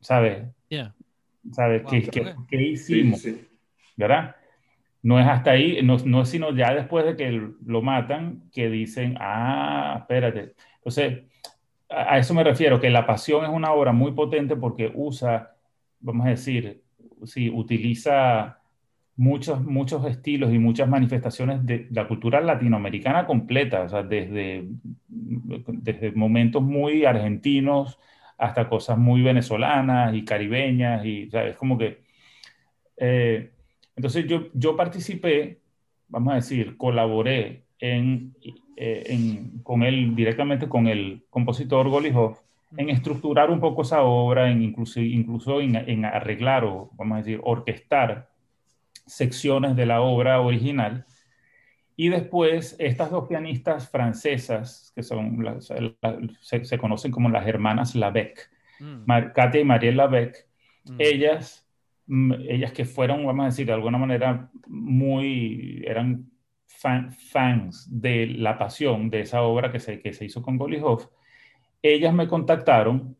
[0.00, 0.48] ¿sabes?
[1.52, 1.82] ¿Sabes?
[1.88, 3.24] ¿Qué, hicimos?
[3.96, 4.34] ¿Verdad?
[5.00, 7.30] No es hasta ahí, no, no, es sino ya después de que
[7.64, 10.54] lo matan que dicen, ah, espérate.
[10.78, 11.22] Entonces,
[11.88, 15.54] a, a eso me refiero, que La Pasión es una obra muy potente porque usa,
[16.00, 16.82] vamos a decir,
[17.26, 18.58] sí, utiliza
[19.16, 24.64] muchos, muchos estilos y muchas manifestaciones de la cultura latinoamericana completa, o sea, desde,
[25.08, 27.98] desde momentos muy argentinos
[28.36, 32.02] hasta cosas muy venezolanas y caribeñas, y es como que...
[32.96, 33.50] Eh,
[33.96, 35.60] entonces yo, yo participé,
[36.08, 38.34] vamos a decir, colaboré en,
[38.76, 42.38] eh, en, con él, directamente con el compositor Golihov,
[42.76, 47.18] en estructurar un poco esa obra, en incluso, incluso en, en arreglar o, vamos a
[47.18, 48.33] decir, orquestar
[49.06, 51.06] secciones de la obra original.
[51.96, 55.44] Y después estas dos pianistas francesas, que son
[56.40, 58.50] se, conocen como las hermanas Labec,
[58.80, 59.04] mm.
[59.34, 60.48] Katia y Marielle Labec,
[60.86, 60.96] mm.
[60.98, 61.68] ellas,
[62.06, 66.30] mm, ellas que fueron, vamos a decir, de alguna manera muy, eran
[66.66, 71.08] fans de la pasión de esa obra que se, que se hizo con Golihov,
[71.82, 73.16] ellas me contactaron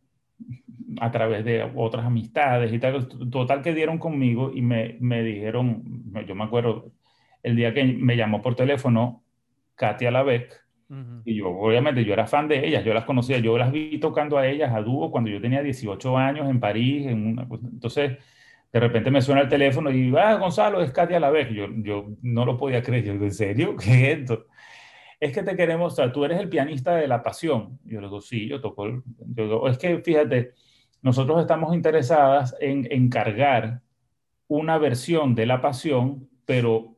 [1.01, 5.82] a través de otras amistades y tal, total que dieron conmigo y me, me dijeron,
[6.26, 6.93] yo me acuerdo
[7.43, 9.24] el día que me llamó por teléfono
[9.74, 10.62] Katia Labec,
[11.24, 14.39] y yo obviamente yo era fan de ellas, yo las conocía, yo las vi tocando
[14.39, 18.18] a ellas a dúo cuando yo tenía 18 años en París, en una, entonces,
[18.74, 21.49] de repente me suena el teléfono y, ah, Gonzalo, es Katia la vez.
[21.51, 23.05] Yo, yo no lo podía creer.
[23.05, 23.76] Yo, ¿en serio?
[23.76, 24.47] ¿Qué es esto?
[25.21, 27.79] Es que te queremos, o tú eres el pianista de la pasión.
[27.85, 29.03] Yo le digo, sí, yo toco.
[29.69, 30.53] Es que fíjate,
[31.03, 33.81] nosotros estamos interesadas en encargar
[34.49, 36.97] una versión de la pasión, pero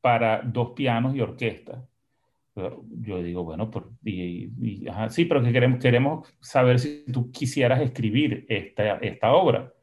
[0.00, 1.86] para dos pianos y orquesta.
[2.54, 4.50] Yo digo, bueno, por, y,
[5.10, 9.73] sí, pero que queremos, queremos saber si tú quisieras escribir esta, esta obra.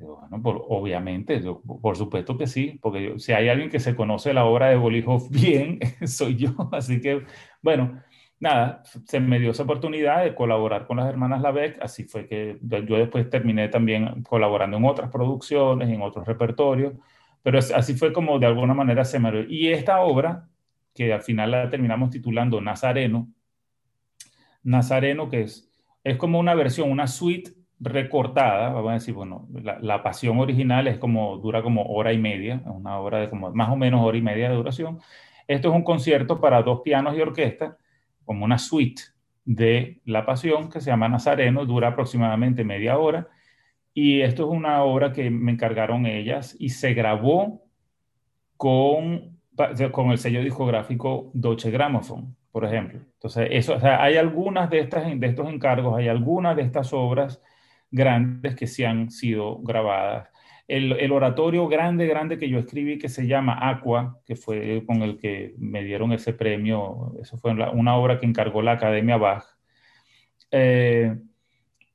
[0.00, 4.68] Obviamente, yo, por supuesto que sí, porque si hay alguien que se conoce la obra
[4.68, 6.50] de Bolívar bien, soy yo.
[6.72, 7.24] Así que,
[7.62, 8.00] bueno,
[8.40, 12.58] nada, se me dio esa oportunidad de colaborar con las hermanas Lavec, así fue que
[12.62, 16.94] yo después terminé también colaborando en otras producciones, en otros repertorios,
[17.42, 19.46] pero así fue como de alguna manera se me...
[19.48, 20.48] Y esta obra,
[20.94, 23.28] que al final la terminamos titulando Nazareno,
[24.62, 25.70] Nazareno que es,
[26.04, 30.98] es como una versión, una suite recortada, vamos a decir, bueno, la, pasión original es
[30.98, 34.22] como, dura como hora y media, una obra de como más o menos hora y
[34.22, 34.98] media de duración.
[35.46, 37.76] Esto es un concierto para dos pianos y orquesta,
[38.24, 39.02] como una suite
[39.44, 43.28] de La Pasión que se llama Nazareno, dura aproximadamente media hora.
[43.94, 47.62] Y esto es una obra que me encargaron ellas y se grabó
[48.56, 49.38] con,
[49.92, 53.00] con el sello discográfico Deutsche Grammophon, por ejemplo.
[53.14, 56.92] Entonces, eso, o sea, hay algunas de, estas, de estos encargos, hay algunas de estas
[56.92, 57.40] obras
[57.90, 60.28] grandes que sí han sido grabadas.
[60.66, 65.18] El, oratorio grande, grande que yo escribí que se llama Aqua, que fue con el
[65.18, 69.44] que me dieron ese premio, eso fue una obra que encargó la Academia Bach.
[70.50, 71.16] Eh,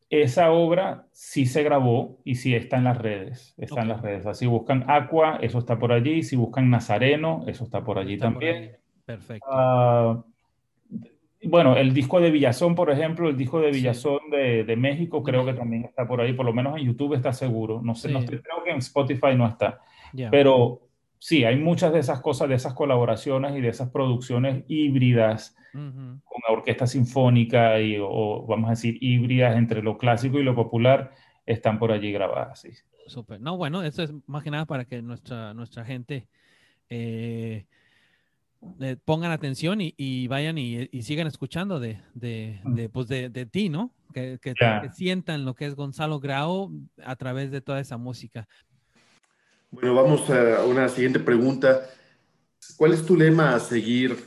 [0.10, 4.26] esa obra sí se grabó y sí está en las redes, está en las redes.
[4.26, 8.78] Así buscan Aqua, eso está por allí, si buscan Nazareno, eso está por allí también.
[9.06, 9.46] Perfecto.
[9.52, 10.24] Ah,
[11.46, 15.46] bueno, el disco de Villazón, por ejemplo, el disco de Villazón de, de, México, creo
[15.46, 17.82] que también está por ahí, por lo menos en YouTube está seguro.
[17.84, 19.82] No sé, no creo que en Spotify no está.
[20.32, 20.82] Pero
[21.20, 26.42] sí, hay muchas de esas cosas, de esas colaboraciones y de esas producciones híbridas con
[26.48, 31.12] la orquesta sinfónica y, o vamos a decir híbridas entre lo clásico y lo popular,
[31.46, 32.62] están por allí grabadas.
[32.62, 32.70] Sí.
[33.08, 33.42] Súper.
[33.42, 36.28] No, bueno, eso es más que nada para que nuestra, nuestra gente
[36.90, 37.66] eh,
[39.06, 42.86] pongan atención y, vayan y, sigan escuchando de, de, mm.
[42.92, 43.94] pues de, ti, ¿no?
[44.14, 44.40] Que,
[44.94, 46.72] sientan lo que es Gonzalo Grau
[47.04, 48.48] a través de toda esa música.
[49.72, 51.82] Bueno, vamos a una siguiente pregunta.
[52.78, 54.18] ¿Cuál es tu lema a seguir?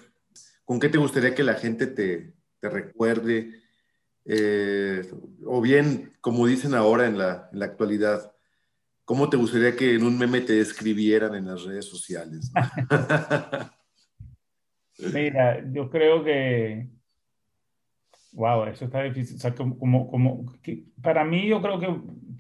[0.64, 3.62] ¿Con qué te gustaría que la gente te, recuerde?
[4.24, 5.09] Eh,
[5.45, 8.32] o bien, como dicen ahora en la, en la actualidad,
[9.05, 12.51] ¿cómo te gustaría que en un meme te escribieran en las redes sociales?
[14.99, 16.88] Mira, yo creo que,
[18.32, 19.36] wow, eso está difícil.
[19.36, 20.44] O como, como,
[21.03, 21.88] para mí yo creo que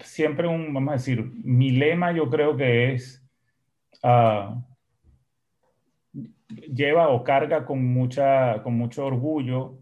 [0.04, 3.22] siempre un, vamos a decir, mi lema yo creo que es,
[4.02, 4.62] uh,
[6.72, 9.78] lleva o carga con, mucha, con mucho orgullo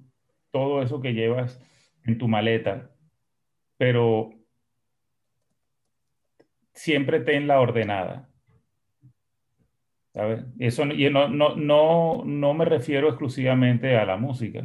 [0.51, 1.61] todo eso que llevas
[2.05, 2.91] en tu maleta,
[3.77, 4.31] pero
[6.73, 8.29] siempre tenla ordenada.
[10.61, 14.65] Eso, y no, no, no, no me refiero exclusivamente a la música,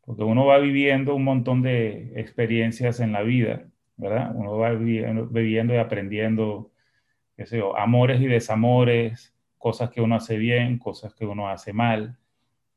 [0.00, 3.66] porque uno va viviendo un montón de experiencias en la vida,
[3.98, 4.32] ¿verdad?
[4.34, 6.70] Uno va viviendo, y aprendiendo,
[7.36, 7.44] qué
[7.76, 12.16] amores y desamores, cosas que uno hace bien, cosas que uno hace mal.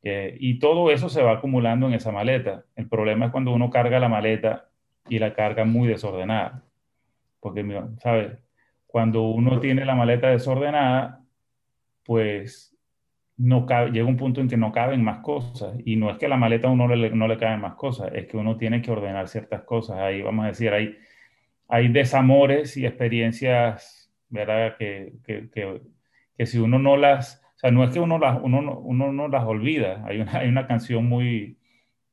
[0.04, 2.66] Eh, y todo eso se va acumulando en esa maleta.
[2.76, 4.68] El problema es cuando uno carga la maleta
[5.08, 6.64] y la carga muy desordenada.
[7.40, 7.66] Porque,
[8.00, 8.38] ¿sabes?
[8.88, 11.21] Cuando uno tiene la maleta desordenada,
[12.12, 12.76] pues
[13.38, 15.78] no llega un punto en que no caben más cosas.
[15.86, 18.28] Y no es que a la maleta a uno no le caben más cosas, es
[18.28, 20.00] que uno tiene que ordenar ciertas cosas.
[20.00, 20.98] Ahí, vamos a decir, hay,
[21.70, 24.76] hay desamores y experiencias, ¿verdad?
[24.78, 25.50] Que, que,
[26.36, 29.30] que, si uno no las, o sea, no es que uno, las, uno, uno no
[29.30, 30.04] las olvida.
[30.06, 31.58] Hay una, hay una canción muy,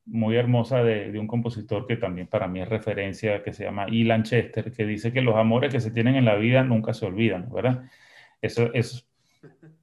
[0.06, 3.88] muy hermosa de, de, un compositor que también para mí es referencia, que se llama
[3.88, 7.04] Ilan Chester, que dice que los amores que se tienen en la vida nunca se
[7.04, 7.82] olvidan, ¿verdad?
[8.40, 9.08] Eso es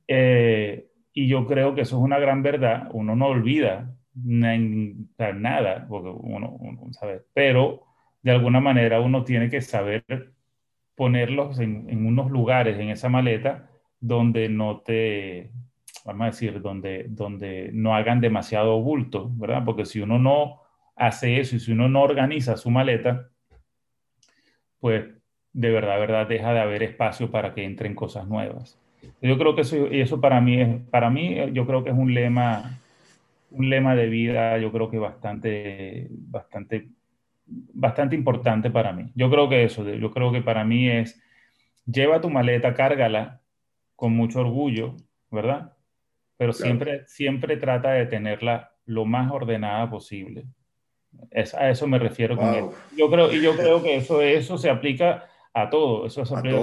[0.07, 2.89] eh, y yo creo que eso es una gran verdad.
[2.91, 6.57] Uno no olvida nada, porque uno,
[6.91, 7.83] sabe, pero
[8.21, 10.33] de alguna manera uno tiene que saber
[10.95, 13.69] ponerlos en, unos lugares en esa maleta
[13.99, 15.51] donde no te,
[16.05, 19.63] vamos a decir, donde, donde no hagan demasiado bulto, ¿verdad?
[19.65, 20.61] Porque si uno no
[20.95, 23.29] hace eso y si uno no organiza su maleta,
[24.79, 25.05] pues
[25.51, 28.79] de verdad, verdad, deja de haber espacio para que entren cosas nuevas.
[29.21, 32.13] Yo creo que eso, eso para mí es, para mí, yo creo que es un
[32.13, 32.79] lema,
[33.51, 36.89] un lema de vida, yo creo que bastante, bastante,
[37.45, 39.11] bastante importante para mí.
[39.15, 41.21] Yo creo que eso, yo creo que para mí es
[41.85, 43.41] lleva tu maleta, cárgala
[43.95, 44.95] con mucho orgullo,
[45.31, 45.73] ¿verdad?
[46.37, 50.45] Pero siempre, siempre trata de tenerla lo más ordenada posible.
[51.31, 52.73] Es, a eso me refiero con eso.
[52.97, 56.07] Yo creo, y yo creo que eso, eso se aplica a todo.
[56.07, 56.57] Eso se aplica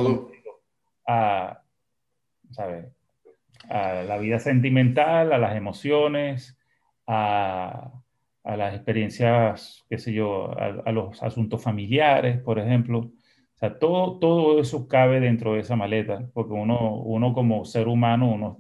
[1.07, 1.62] a, a
[3.69, 6.59] la vida sentimental, a las emociones,
[7.07, 7.93] a,
[8.45, 12.99] a las experiencias, qué sé yo, a, los asuntos familiares, por ejemplo.
[12.99, 17.87] O sea, todo, todo eso cabe dentro de esa maleta, porque uno, uno como ser
[17.89, 18.59] humano, uno,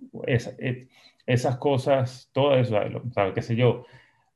[1.26, 2.78] esas cosas, todo eso,
[3.12, 3.34] ¿sabes?
[3.34, 3.86] qué sé yo,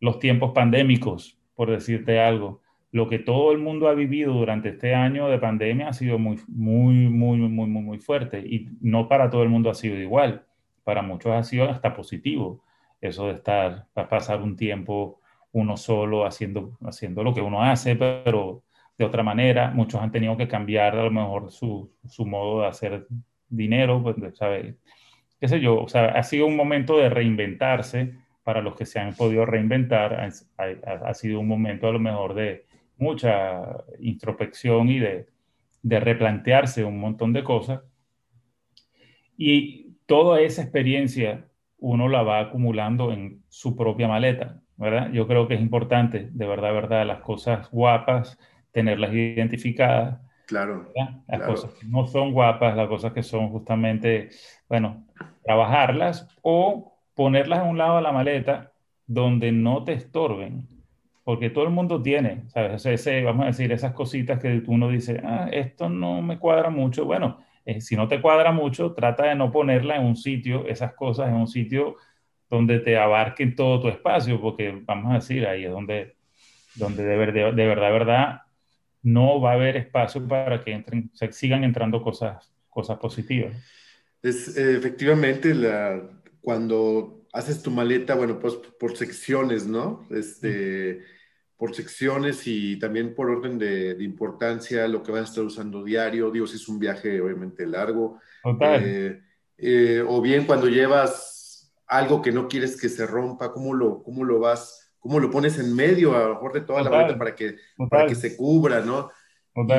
[0.01, 2.61] los tiempos pandémicos, por decirte algo,
[2.97, 6.39] lo que todo el mundo ha vivido durante este año de pandemia ha sido muy,
[6.49, 10.47] muy, muy, muy, muy, muy fuerte y no para todo el mundo ha sido igual.
[10.83, 12.65] Para muchos ha sido hasta positivo
[13.03, 15.21] eso de estar, pasar un tiempo
[15.53, 18.63] uno solo haciendo, haciendo lo que uno hace, pero
[18.97, 19.71] de otra manera.
[19.73, 23.07] Muchos han tenido que cambiar a lo mejor su, su modo de hacer
[23.51, 24.79] dinero, pues, ¿sabe?
[25.39, 29.01] qué sé yo, o sea, ha sido un momento de reinventarse para los que se
[29.01, 32.66] han podido reinventar, ha, ha, sido un momento a lo mejor de
[32.97, 35.27] mucha introspección y de,
[35.83, 37.83] de replantearse un montón de cosas.
[39.37, 41.47] Y toda esa experiencia
[41.79, 45.11] uno la va acumulando en su propia maleta, ¿verdad?
[45.13, 48.39] Yo creo que es importante, de verdad, verdad, las cosas guapas,
[48.73, 50.21] tenerlas identificadas.
[50.47, 50.93] Claro.
[51.27, 54.31] Las cosas que no son guapas, las cosas que son justamente,
[54.69, 55.05] bueno,
[55.45, 58.73] trabajarlas o ponerlas a un lado de la maleta
[59.07, 60.69] donde no te estorben.
[61.27, 62.87] Porque todo el mundo tiene, ¿sabes?
[62.87, 67.05] Ese, vamos a decir, esas cositas que uno dice, ah, esto no me cuadra mucho.
[67.05, 70.95] Bueno, eh, si no te cuadra mucho, trata de no ponerla en un sitio, esas
[70.95, 71.97] cosas en un sitio
[72.49, 76.15] donde te abarquen todo tu espacio, porque vamos a decir, ahí es donde,
[76.77, 78.41] donde de, verdad, de verdad, verdad,
[79.03, 83.53] no va a haber espacio para que entren, se sigan entrando cosas, cosas positivas.
[84.23, 86.09] Es efectivamente la,
[86.41, 90.07] cuando haces tu maleta, bueno, pues por secciones, ¿no?
[90.11, 91.16] Este,
[91.57, 96.31] por secciones y también por orden de, importancia, lo que vas a estar usando diario,
[96.31, 98.21] digo, si es un viaje obviamente largo.
[98.61, 99.21] Eh,
[99.59, 104.25] eh, o bien cuando llevas algo que no quieres que se rompa, ¿cómo lo, cómo
[104.25, 107.35] lo vas, cómo lo pones en medio a lo mejor de toda la maleta para
[107.35, 107.57] que,
[107.89, 109.11] para que se cubra, ¿no?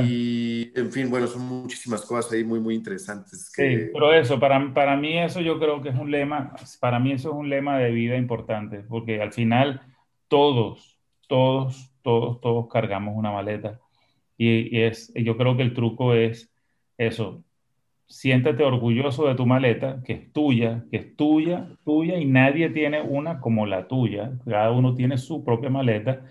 [0.04, 3.52] Y, en fin, bueno, son muchísimas cosas ahí muy, muy interesantes.
[3.56, 3.78] Que...
[3.78, 7.12] Sí, pero eso, para, para mí eso yo creo que es un lema, para mí
[7.12, 9.82] eso es un lema de vida importante, porque al final
[10.28, 10.97] todos,
[11.28, 13.80] todos, todos, todos cargamos una maleta.
[14.38, 16.52] Y, es, yo creo que el truco es
[16.98, 17.44] eso,
[18.08, 23.02] siéntate orgulloso de tu maleta, que es tuya, que es tuya, tuya, y nadie tiene
[23.02, 24.34] una como la tuya.
[24.46, 26.24] Cada uno tiene su propia maleta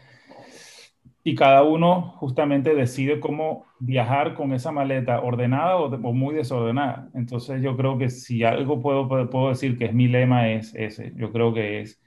[1.26, 7.10] y cada uno justamente decide cómo viajar con esa maleta ordenada o, o, muy desordenada.
[7.14, 11.12] Entonces yo creo que si algo puedo, puedo decir que es mi lema es ese.
[11.16, 12.00] Yo creo que es,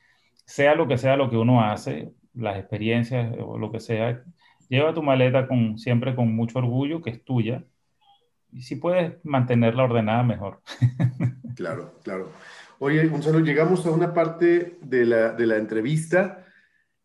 [0.45, 4.23] sea lo que sea lo que uno hace, las experiencias o lo que sea,
[4.69, 7.63] lleva tu maleta con, siempre con mucho orgullo, que es tuya,
[8.51, 10.61] y si puedes mantenerla ordenada, mejor.
[11.55, 12.31] Claro, claro.
[12.77, 16.45] Oye, Gonzalo, llegamos a una parte de la, de la entrevista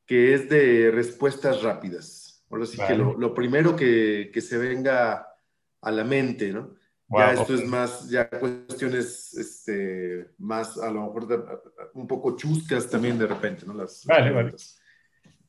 [0.07, 2.45] que es de respuestas rápidas.
[2.49, 5.27] Ahora sí que lo, lo primero que, que, se venga
[5.81, 6.77] a la mente, ¿no?
[7.11, 11.61] ya esto es más, ya cuestiones este, más, a lo mejor
[11.95, 13.75] un poco chuscas también de repente, ¿no?
[13.75, 14.55] Las, vale, vale.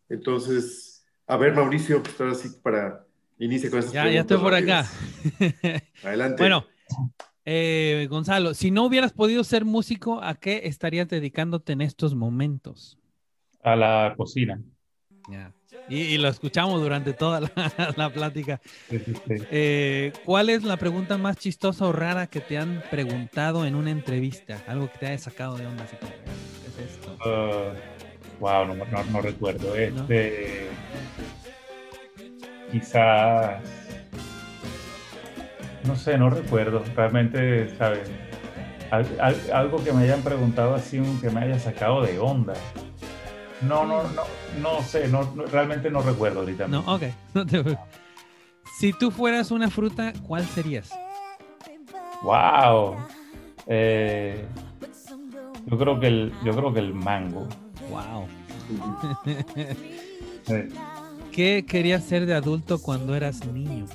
[0.09, 3.05] Entonces, a ver, Mauricio, pues ahora sí para
[3.37, 4.85] inicie con estas Ya, ya estoy por acá.
[6.03, 6.41] Adelante.
[6.41, 6.65] Bueno,
[7.45, 12.97] eh, Gonzalo, si no hubieras podido ser músico, ¿a qué estarías dedicándote en estos momentos?
[13.63, 14.61] A la cocina.
[15.29, 15.53] Ya.
[15.89, 17.41] Y, lo escuchamos durante toda
[17.95, 18.59] la, plática.
[19.29, 23.91] Eh, ¿Cuál es la pregunta más chistosa o rara que te han preguntado en una
[23.91, 24.63] entrevista?
[24.67, 25.83] Algo que te haya sacado de onda.
[25.83, 27.15] Así ¿Qué es esto?
[27.23, 27.94] Uh,
[28.39, 29.75] Wow, no, no, recuerdo.
[29.75, 30.69] Este.
[32.71, 33.61] Quizás.
[35.85, 36.83] No sé, no recuerdo.
[36.95, 38.09] Realmente, ¿sabes?
[39.53, 42.53] algo que me hayan preguntado así, que me haya sacado de onda.
[43.61, 44.23] No, no, no,
[44.61, 46.67] no sé, no, realmente no recuerdo ahorita.
[46.67, 47.03] No, ok.
[48.79, 50.91] si tú fueras una fruta, ¿cuál serías?
[52.21, 52.97] Wow.
[53.67, 54.45] Eh,
[55.65, 57.47] yo creo que el, yo creo que el mango.
[57.89, 58.27] Wow.
[61.31, 63.85] ¿Qué querías ser de adulto cuando eras niño?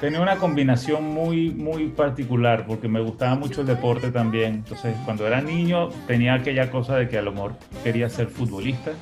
[0.00, 4.54] tenía una combinación muy, muy particular porque me gustaba mucho el deporte también.
[4.54, 8.92] Entonces, cuando era niño tenía aquella cosa de que a lo mejor quería ser futbolista,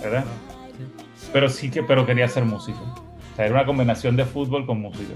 [0.00, 0.24] ¿verdad?
[1.32, 2.78] Pero sí que, pero quería ser músico.
[3.36, 5.14] sea, era una combinación de fútbol con música.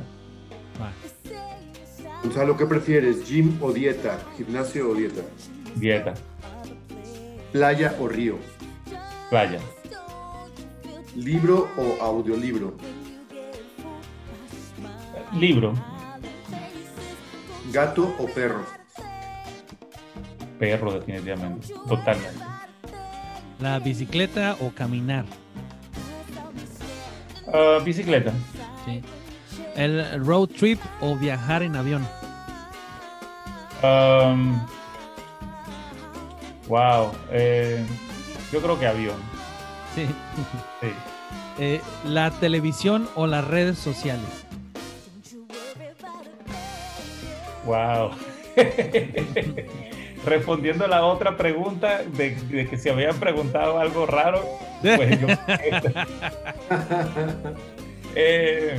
[2.22, 3.28] Gonzalo, ¿qué prefieres?
[3.28, 4.18] ¿Gym o dieta?
[4.36, 5.22] ¿Gimnasio o dieta?
[5.74, 6.14] Dieta.
[7.50, 8.38] ¿Playa o río?
[9.28, 9.58] Playa.
[11.16, 12.74] ¿Libro o audiolibro?
[15.34, 15.74] Libro.
[17.72, 18.64] ¿Gato o perro?
[20.58, 21.74] Perro, definitivamente.
[21.88, 22.44] Totalmente.
[23.58, 25.24] ¿La bicicleta o caminar?
[27.52, 28.32] Ah, bicicleta.
[28.84, 29.02] Sí.
[29.74, 32.06] ¿El road trip o viajar en avión?
[33.82, 34.60] Um,
[36.68, 37.10] wow.
[37.30, 37.84] eh,
[38.52, 39.16] yo creo que avión.
[39.94, 40.06] Sí.
[40.80, 40.88] Sí.
[41.58, 44.24] Eh, ¿La televisión o las redes sociales?
[47.66, 48.12] Wow.
[50.24, 54.42] Respondiendo a la otra pregunta de, de que si habían preguntado algo raro,
[54.80, 55.26] pues yo.
[58.14, 58.78] Eh,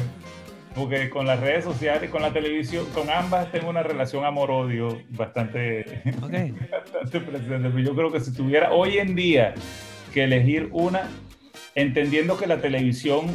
[0.76, 6.02] porque con las redes sociales, con la televisión, con ambas tengo una relación amor-odio bastante,
[6.22, 6.32] Ok.
[6.72, 7.70] bastante presente.
[7.70, 9.54] Pero Yo creo que si tuviera hoy en día
[10.14, 11.10] que elegir una,
[11.76, 13.28] entendiendo que la televisión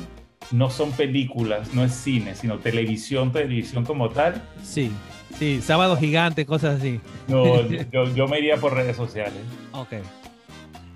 [0.51, 4.91] no son películas, no es cine, sino televisión, televisión como tal, Sí.
[5.39, 7.01] Sí, sábado gigante, cosas así.
[7.29, 7.63] no,
[7.93, 9.39] yo, yo me iría por redes sociales.
[9.73, 9.93] Ok.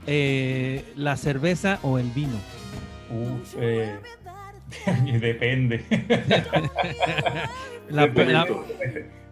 [0.07, 2.35] Eh, ¿La cerveza o el vino?
[3.11, 3.95] Uf, eh,
[5.21, 5.85] depende.
[7.89, 8.33] La, Depende.
[8.33, 8.47] la-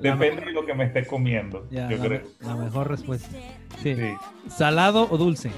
[0.00, 2.22] Depende de lo que me esté comiendo, ya, yo la- creo.
[2.40, 3.28] la mejor respuesta.
[3.82, 3.94] Sí.
[3.94, 4.14] Sí.
[4.48, 5.50] ¿Salado o dulce?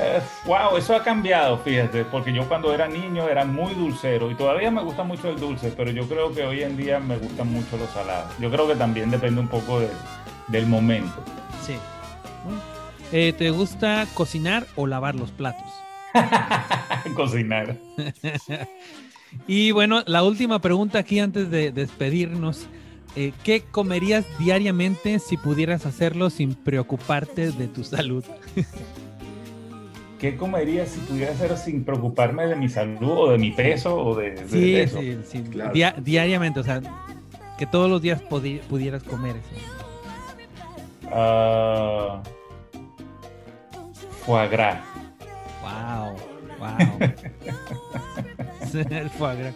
[0.00, 4.34] Eh, wow, eso ha cambiado, fíjate, porque yo cuando era niño era muy dulcero y
[4.36, 7.52] todavía me gusta mucho el dulce, pero yo creo que hoy en día me gustan
[7.52, 8.32] mucho los salados.
[8.38, 9.90] Yo creo que también depende un poco de-
[10.48, 11.22] del momento.
[11.62, 11.74] Sí.
[13.12, 15.66] Eh, ¿Te gusta cocinar o lavar los platos?
[17.14, 17.76] Cocinar.
[19.46, 22.66] Y bueno, la última pregunta aquí antes de despedirnos.
[23.14, 28.24] Eh, ¿Qué comerías diariamente si pudieras hacerlo sin preocuparte de tu salud?
[30.18, 34.16] ¿Qué comería si pudiera hacer sin preocuparme de mi salud o de mi peso o
[34.16, 34.98] de, de Sí, eso?
[34.98, 35.42] sí, sí.
[35.42, 35.72] Claro.
[35.74, 36.80] Dia- diariamente, o sea,
[37.58, 39.50] que todos los días pudieras comer eso.
[41.12, 42.22] Ah,
[44.24, 44.78] foie gras.
[45.72, 46.16] Wow,
[46.58, 46.98] wow.
[48.90, 49.54] El foie gras.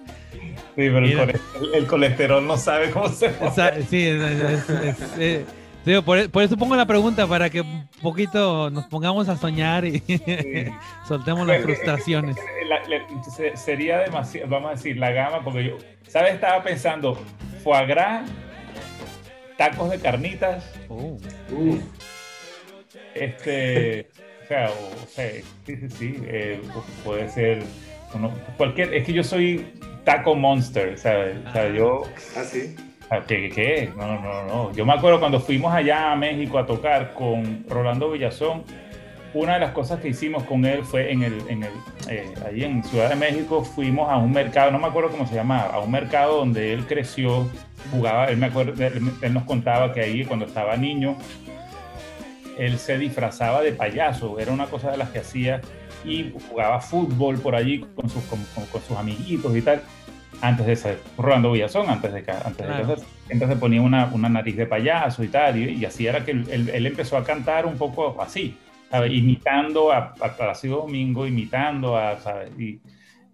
[0.74, 4.70] Sí, pero el, colesterol, el colesterol no sabe cómo se Esa- sí, es- es-
[5.18, 5.44] es-
[5.84, 9.84] sí, por, por eso pongo la pregunta, para que un poquito nos pongamos a soñar
[9.84, 10.02] y
[11.06, 12.36] soltemos las frustraciones.
[12.68, 15.76] La- la- se- sería demasiado, vamos a decir, la gama, porque yo,
[16.08, 16.34] ¿sabes?
[16.34, 17.18] Estaba pensando,
[17.62, 18.26] foie gras,
[19.58, 21.18] tacos de carnitas, Oh,
[23.14, 24.08] este,
[24.52, 25.30] sea, o, o sea,
[25.66, 26.60] sí, sí, sí, eh,
[27.04, 27.62] puede ser,
[28.14, 29.66] uno- cualquier, es que yo soy
[30.04, 31.36] taco monster, ¿sabes?
[31.48, 32.02] O sea, yo,
[32.36, 32.74] ¿ah, sí?
[33.10, 33.90] Ah, ¿Qué, qué, qué?
[33.96, 34.72] No, no, no.
[34.72, 38.64] Yo me acuerdo cuando fuimos allá a México a tocar con Rolando Villazón,
[39.34, 41.72] una de las cosas que hicimos con él fue en el, en el,
[42.10, 45.34] eh, ahí en Ciudad de México, fuimos a un mercado, no me acuerdo cómo se
[45.34, 47.48] llamaba, a un mercado donde él creció,
[47.90, 51.16] jugaba, él, me acuerdo, él, él nos contaba que ahí cuando estaba niño,
[52.58, 55.60] él se disfrazaba de payaso, era una cosa de las que hacía
[56.04, 59.82] y jugaba fútbol por allí con sus, con, con- con sus amiguitos y tal,
[60.40, 62.82] antes de ser Rolando Villazón, antes de, ca- antes de Claro.
[62.88, 63.06] casarse.
[63.28, 66.68] Entonces ponía una, una nariz de payaso y tal, y, y así era que él,
[66.72, 68.56] él- empezó a cantar un poco así,
[68.90, 69.12] ¿sabes?
[69.12, 72.50] imitando a, a Plácido Domingo, imitando a, ¿sabes?
[72.58, 72.80] Y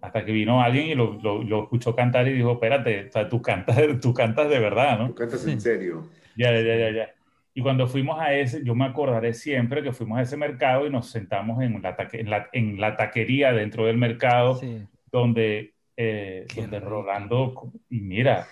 [0.00, 3.28] hasta que vino alguien y lo, lo- lo escuchó cantar y dijo, espérate, o sea,
[3.28, 5.08] tú, cantas, tú cantas de verdad, ¿no?
[5.08, 6.08] ¿Tú cantas en serio?
[6.36, 7.08] Ya, ya, ya, ya.
[7.58, 10.90] Y cuando fuimos a ese, yo me acordaré siempre que fuimos a ese mercado y
[10.90, 14.86] nos sentamos en la, taque- en la, en la taquería dentro del mercado sí.
[15.10, 16.78] donde, eh, donde.
[16.78, 18.46] Rolando, y mira,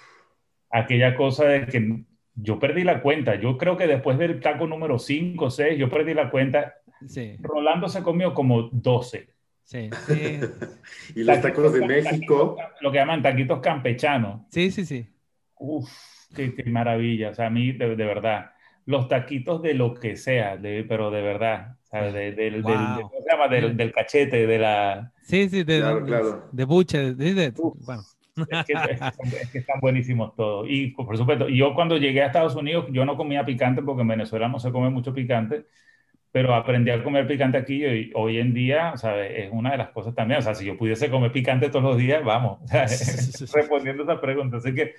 [0.71, 2.01] aquella cosa de que
[2.35, 5.89] yo perdí la cuenta, yo creo que después del taco número 5 o 6, yo
[5.89, 6.75] perdí la cuenta,
[7.07, 9.29] Sí, Rolando se comió como 12.
[9.63, 10.41] sí, sí,
[11.15, 14.41] Y los tacos de México, taquitos- lo que llaman taquitos campechanos.
[14.51, 15.07] sí, sí, sí.
[15.61, 15.89] Uf,
[16.35, 17.31] qué, qué maravilla.
[17.31, 18.51] O sea, a mí, de, de verdad,
[18.87, 22.15] los taquitos de lo que sea, de, pero de verdad, ¿sabes?
[22.15, 22.73] De- del, del- Wow.
[23.51, 23.61] del-.
[23.63, 25.13] Del, del cachete, de la...
[25.23, 26.49] Sí, sí, de, Claro, de, claro.
[26.53, 27.77] de buche, de, de- Uf.
[27.85, 28.03] bueno.
[28.37, 30.67] Es que, es que- es que están buenísimos todos.
[30.69, 34.09] Y por supuesto, yo cuando llegué a Estados Unidos, yo no comía picante porque en
[34.09, 35.65] Venezuela no se come mucho picante,
[36.33, 39.33] pero aprendí a comer picante aquí y hoy en día, ¿sabes?
[39.35, 40.39] Es una de las cosas también.
[40.41, 42.87] O sea, si yo pudiese comer picante todos los días, vamos, o sea,
[43.55, 44.59] respondiendo a esa pregunta.
[44.59, 44.95] Así que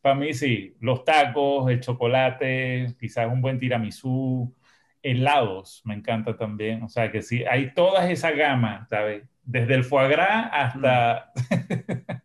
[0.00, 4.54] para mí sí, los tacos, el chocolate, quizás un buen tiramisú,
[5.02, 6.82] helados, me encanta también.
[6.82, 9.24] O sea que sí, hay toda esa gama, ¿sabes?
[9.42, 11.32] Desde el foie gras hasta...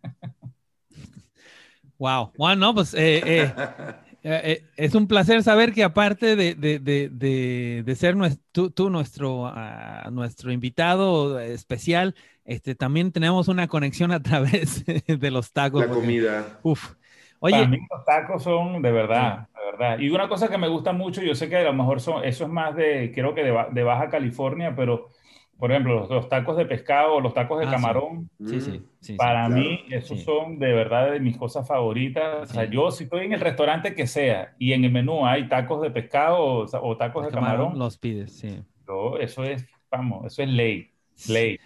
[1.97, 2.37] wow, mm.
[2.37, 3.53] wow, no, pues eh, eh,
[4.23, 9.43] eh, es un placer saber que aparte de, de, de, de ser nuestro, tú, nuestro,
[9.43, 15.87] uh, nuestro invitado especial, este, también tenemos una conexión a través de los tacos.
[15.87, 16.59] La comida.
[16.63, 16.95] Uf.
[17.45, 19.99] Oye, Para mí los tacos son de verdad, de verdad.
[19.99, 22.45] Y una cosa que me gusta mucho, yo sé que a lo mejor son, eso
[22.45, 25.09] es más de, creo que de, Baja California, pero
[25.59, 28.61] por ejemplo, los, tacos de pescado o los tacos de ah, camarón, sí.
[28.61, 32.49] Sí, sí, para mí esos son de verdad de mis cosas favoritas.
[32.49, 35.49] O sea, yo si estoy en el restaurante que sea y en el menú hay
[35.49, 38.63] tacos de pescado o, tacos de, camarón, los pides, sí.
[39.19, 40.91] eso es, vamos, eso es ley,
[41.27, 41.59] ley.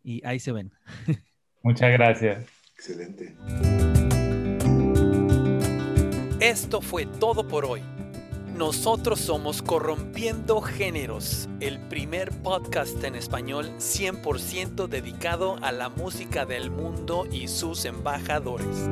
[0.02, 0.72] Y ahí se ven.
[1.62, 2.44] Muchas gracias.
[2.74, 3.36] Excelente.
[6.40, 7.82] Esto fue todo por hoy.
[8.56, 16.70] Nosotros somos Corrompiendo Géneros, el primer podcast en español 100% dedicado a la música del
[16.70, 18.89] mundo y sus embajadores.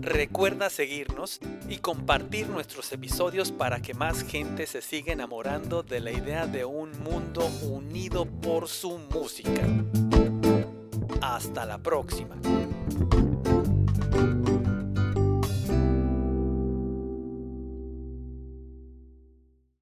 [0.00, 6.12] Recuerda seguirnos y compartir nuestros episodios para que más gente se siga enamorando de la
[6.12, 9.62] idea de un mundo unido por su música.
[11.20, 12.36] Hasta la próxima.